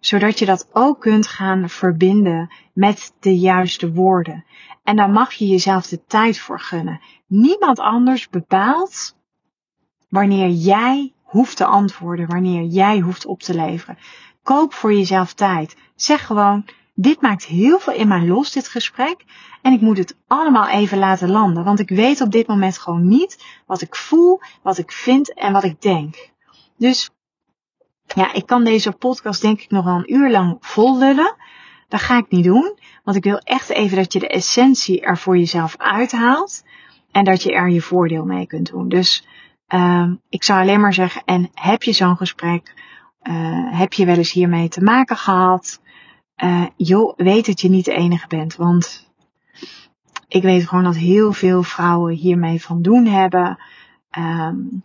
zodat 0.00 0.38
je 0.38 0.46
dat 0.46 0.68
ook 0.72 1.00
kunt 1.00 1.26
gaan 1.26 1.68
verbinden 1.68 2.50
met 2.72 3.12
de 3.20 3.38
juiste 3.38 3.92
woorden. 3.92 4.44
En 4.84 4.96
daar 4.96 5.10
mag 5.10 5.32
je 5.32 5.46
jezelf 5.46 5.86
de 5.86 6.04
tijd 6.06 6.38
voor 6.38 6.60
gunnen. 6.60 7.00
Niemand 7.26 7.78
anders 7.78 8.28
bepaalt 8.28 9.16
wanneer 10.08 10.48
jij 10.48 11.12
hoeft 11.22 11.56
te 11.56 11.64
antwoorden, 11.64 12.26
wanneer 12.26 12.62
jij 12.62 12.98
hoeft 12.98 13.26
op 13.26 13.40
te 13.40 13.54
leveren. 13.54 13.98
Koop 14.42 14.72
voor 14.72 14.92
jezelf 14.92 15.34
tijd. 15.34 15.76
Zeg 15.94 16.26
gewoon, 16.26 16.64
dit 17.00 17.20
maakt 17.20 17.44
heel 17.44 17.78
veel 17.78 17.92
in 17.92 18.08
mij 18.08 18.26
los, 18.26 18.52
dit 18.52 18.68
gesprek. 18.68 19.24
En 19.62 19.72
ik 19.72 19.80
moet 19.80 19.98
het 19.98 20.16
allemaal 20.26 20.68
even 20.68 20.98
laten 20.98 21.30
landen. 21.30 21.64
Want 21.64 21.78
ik 21.78 21.88
weet 21.88 22.20
op 22.20 22.30
dit 22.30 22.46
moment 22.46 22.78
gewoon 22.78 23.08
niet 23.08 23.44
wat 23.66 23.80
ik 23.80 23.96
voel, 23.96 24.40
wat 24.62 24.78
ik 24.78 24.92
vind 24.92 25.34
en 25.34 25.52
wat 25.52 25.64
ik 25.64 25.80
denk. 25.80 26.30
Dus 26.76 27.10
ja, 28.14 28.32
ik 28.32 28.46
kan 28.46 28.64
deze 28.64 28.92
podcast 28.92 29.40
denk 29.40 29.60
ik 29.60 29.70
nog 29.70 29.84
wel 29.84 29.94
een 29.94 30.14
uur 30.14 30.30
lang 30.30 30.56
vol 30.60 30.98
lullen. 30.98 31.36
Dat 31.88 32.00
ga 32.00 32.18
ik 32.18 32.30
niet 32.30 32.44
doen. 32.44 32.78
Want 33.04 33.16
ik 33.16 33.24
wil 33.24 33.38
echt 33.38 33.68
even 33.68 33.96
dat 33.96 34.12
je 34.12 34.18
de 34.18 34.28
essentie 34.28 35.00
er 35.00 35.18
voor 35.18 35.38
jezelf 35.38 35.76
uithaalt. 35.76 36.64
En 37.10 37.24
dat 37.24 37.42
je 37.42 37.52
er 37.52 37.68
je 37.68 37.80
voordeel 37.80 38.24
mee 38.24 38.46
kunt 38.46 38.70
doen. 38.70 38.88
Dus 38.88 39.26
uh, 39.68 40.10
ik 40.28 40.44
zou 40.44 40.60
alleen 40.60 40.80
maar 40.80 40.94
zeggen, 40.94 41.22
en 41.24 41.50
heb 41.54 41.82
je 41.82 41.92
zo'n 41.92 42.16
gesprek? 42.16 42.74
Uh, 43.22 43.78
heb 43.78 43.92
je 43.92 44.06
wel 44.06 44.16
eens 44.16 44.32
hiermee 44.32 44.68
te 44.68 44.82
maken 44.82 45.16
gehad? 45.16 45.80
Uh, 46.44 46.66
joh, 46.76 47.16
weet 47.16 47.46
dat 47.46 47.60
je 47.60 47.68
niet 47.68 47.84
de 47.84 47.94
enige 47.94 48.26
bent. 48.26 48.56
Want 48.56 49.10
ik 50.28 50.42
weet 50.42 50.68
gewoon 50.68 50.84
dat 50.84 50.96
heel 50.96 51.32
veel 51.32 51.62
vrouwen 51.62 52.14
hiermee 52.14 52.62
van 52.62 52.82
doen 52.82 53.06
hebben. 53.06 53.58
Um, 54.18 54.82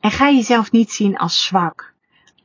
en 0.00 0.10
ga 0.10 0.30
jezelf 0.30 0.72
niet 0.72 0.90
zien 0.90 1.16
als 1.16 1.44
zwak. 1.44 1.94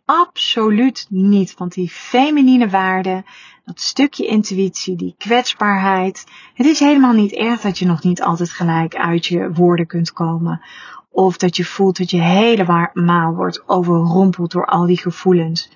Absoluut 0.06 1.08
niet. 1.10 1.54
Want 1.58 1.74
die 1.74 1.90
feminine 1.90 2.70
waarde, 2.70 3.24
dat 3.66 3.80
stukje 3.80 4.26
intuïtie, 4.26 4.96
die 4.96 5.16
kwetsbaarheid. 5.18 6.26
Het 6.54 6.66
is 6.66 6.80
helemaal 6.80 7.14
niet 7.14 7.32
erg 7.32 7.62
dat 7.62 7.80
je 7.80 7.86
nog 7.86 8.04
niet 8.04 8.22
altijd 8.22 8.50
gelijk 8.50 8.96
uit 8.96 9.26
je 9.26 9.52
woorden 9.54 9.88
kunt 9.88 10.12
komen. 10.14 10.62
Of 11.10 11.38
dat 11.38 11.56
je 11.56 11.66
voelt 11.66 11.98
dat 11.98 12.12
je 12.12 12.22
helemaal 12.22 13.34
wordt 13.34 13.64
overrompeld 13.68 14.52
door 14.52 14.66
al 14.66 14.86
die 14.86 14.98
gevoelens. 14.98 15.70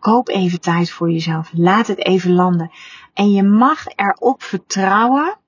Koop 0.00 0.28
even 0.28 0.60
tijd 0.60 0.90
voor 0.90 1.10
jezelf. 1.10 1.50
Laat 1.52 1.86
het 1.86 1.98
even 1.98 2.32
landen. 2.32 2.70
En 3.14 3.30
je 3.30 3.42
mag 3.42 3.86
erop 3.86 4.42
vertrouwen 4.42 5.38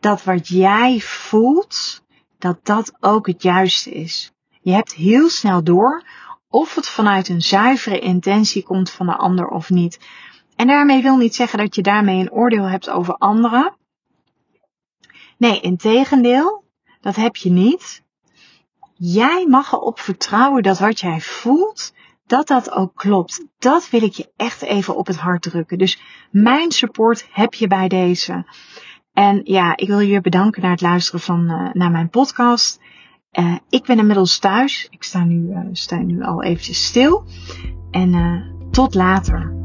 dat 0.00 0.24
wat 0.24 0.48
jij 0.48 1.00
voelt, 1.00 2.02
dat 2.38 2.58
dat 2.62 2.92
ook 3.00 3.26
het 3.26 3.42
juiste 3.42 3.90
is. 3.90 4.32
Je 4.60 4.72
hebt 4.72 4.94
heel 4.94 5.28
snel 5.28 5.64
door 5.64 6.04
of 6.48 6.74
het 6.74 6.88
vanuit 6.88 7.28
een 7.28 7.40
zuivere 7.40 7.98
intentie 7.98 8.62
komt 8.62 8.90
van 8.90 9.06
de 9.06 9.16
ander 9.16 9.48
of 9.48 9.70
niet. 9.70 9.98
En 10.56 10.66
daarmee 10.66 11.02
wil 11.02 11.16
niet 11.16 11.34
zeggen 11.34 11.58
dat 11.58 11.74
je 11.74 11.82
daarmee 11.82 12.20
een 12.20 12.32
oordeel 12.32 12.64
hebt 12.64 12.90
over 12.90 13.14
anderen. 13.14 13.76
Nee, 15.36 15.60
in 15.60 15.76
tegendeel, 15.76 16.64
dat 17.00 17.16
heb 17.16 17.36
je 17.36 17.50
niet. 17.50 18.02
Jij 18.94 19.46
mag 19.46 19.72
erop 19.72 20.00
vertrouwen 20.00 20.62
dat 20.62 20.78
wat 20.78 21.00
jij 21.00 21.20
voelt, 21.20 21.92
dat 22.28 22.46
dat 22.46 22.70
ook 22.70 22.94
klopt. 22.94 23.44
Dat 23.58 23.90
wil 23.90 24.02
ik 24.02 24.12
je 24.12 24.32
echt 24.36 24.62
even 24.62 24.96
op 24.96 25.06
het 25.06 25.16
hart 25.16 25.42
drukken. 25.42 25.78
Dus 25.78 26.00
mijn 26.30 26.70
support 26.70 27.28
heb 27.32 27.54
je 27.54 27.66
bij 27.66 27.88
deze. 27.88 28.46
En 29.12 29.40
ja, 29.44 29.76
ik 29.76 29.88
wil 29.88 30.00
je 30.00 30.20
bedanken 30.20 30.62
naar 30.62 30.70
het 30.70 30.80
luisteren 30.80 31.20
van 31.20 31.50
uh, 31.50 31.72
naar 31.72 31.90
mijn 31.90 32.10
podcast. 32.10 32.80
Uh, 33.32 33.54
ik 33.68 33.84
ben 33.84 33.98
inmiddels 33.98 34.38
thuis. 34.38 34.86
Ik 34.90 35.02
sta 35.02 35.24
nu, 35.24 35.50
uh, 35.50 35.58
sta 35.72 35.96
nu 35.96 36.22
al 36.22 36.42
eventjes 36.42 36.86
stil. 36.86 37.24
En 37.90 38.42
tot 38.70 38.94
later. 38.94 39.56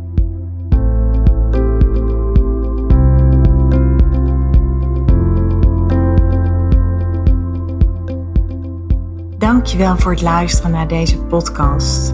Dankjewel 9.38 9.97
voor 9.97 10.12
het 10.12 10.21
luisteren 10.21 10.71
naar 10.71 10.88
deze 10.88 11.17
podcast. 11.17 12.13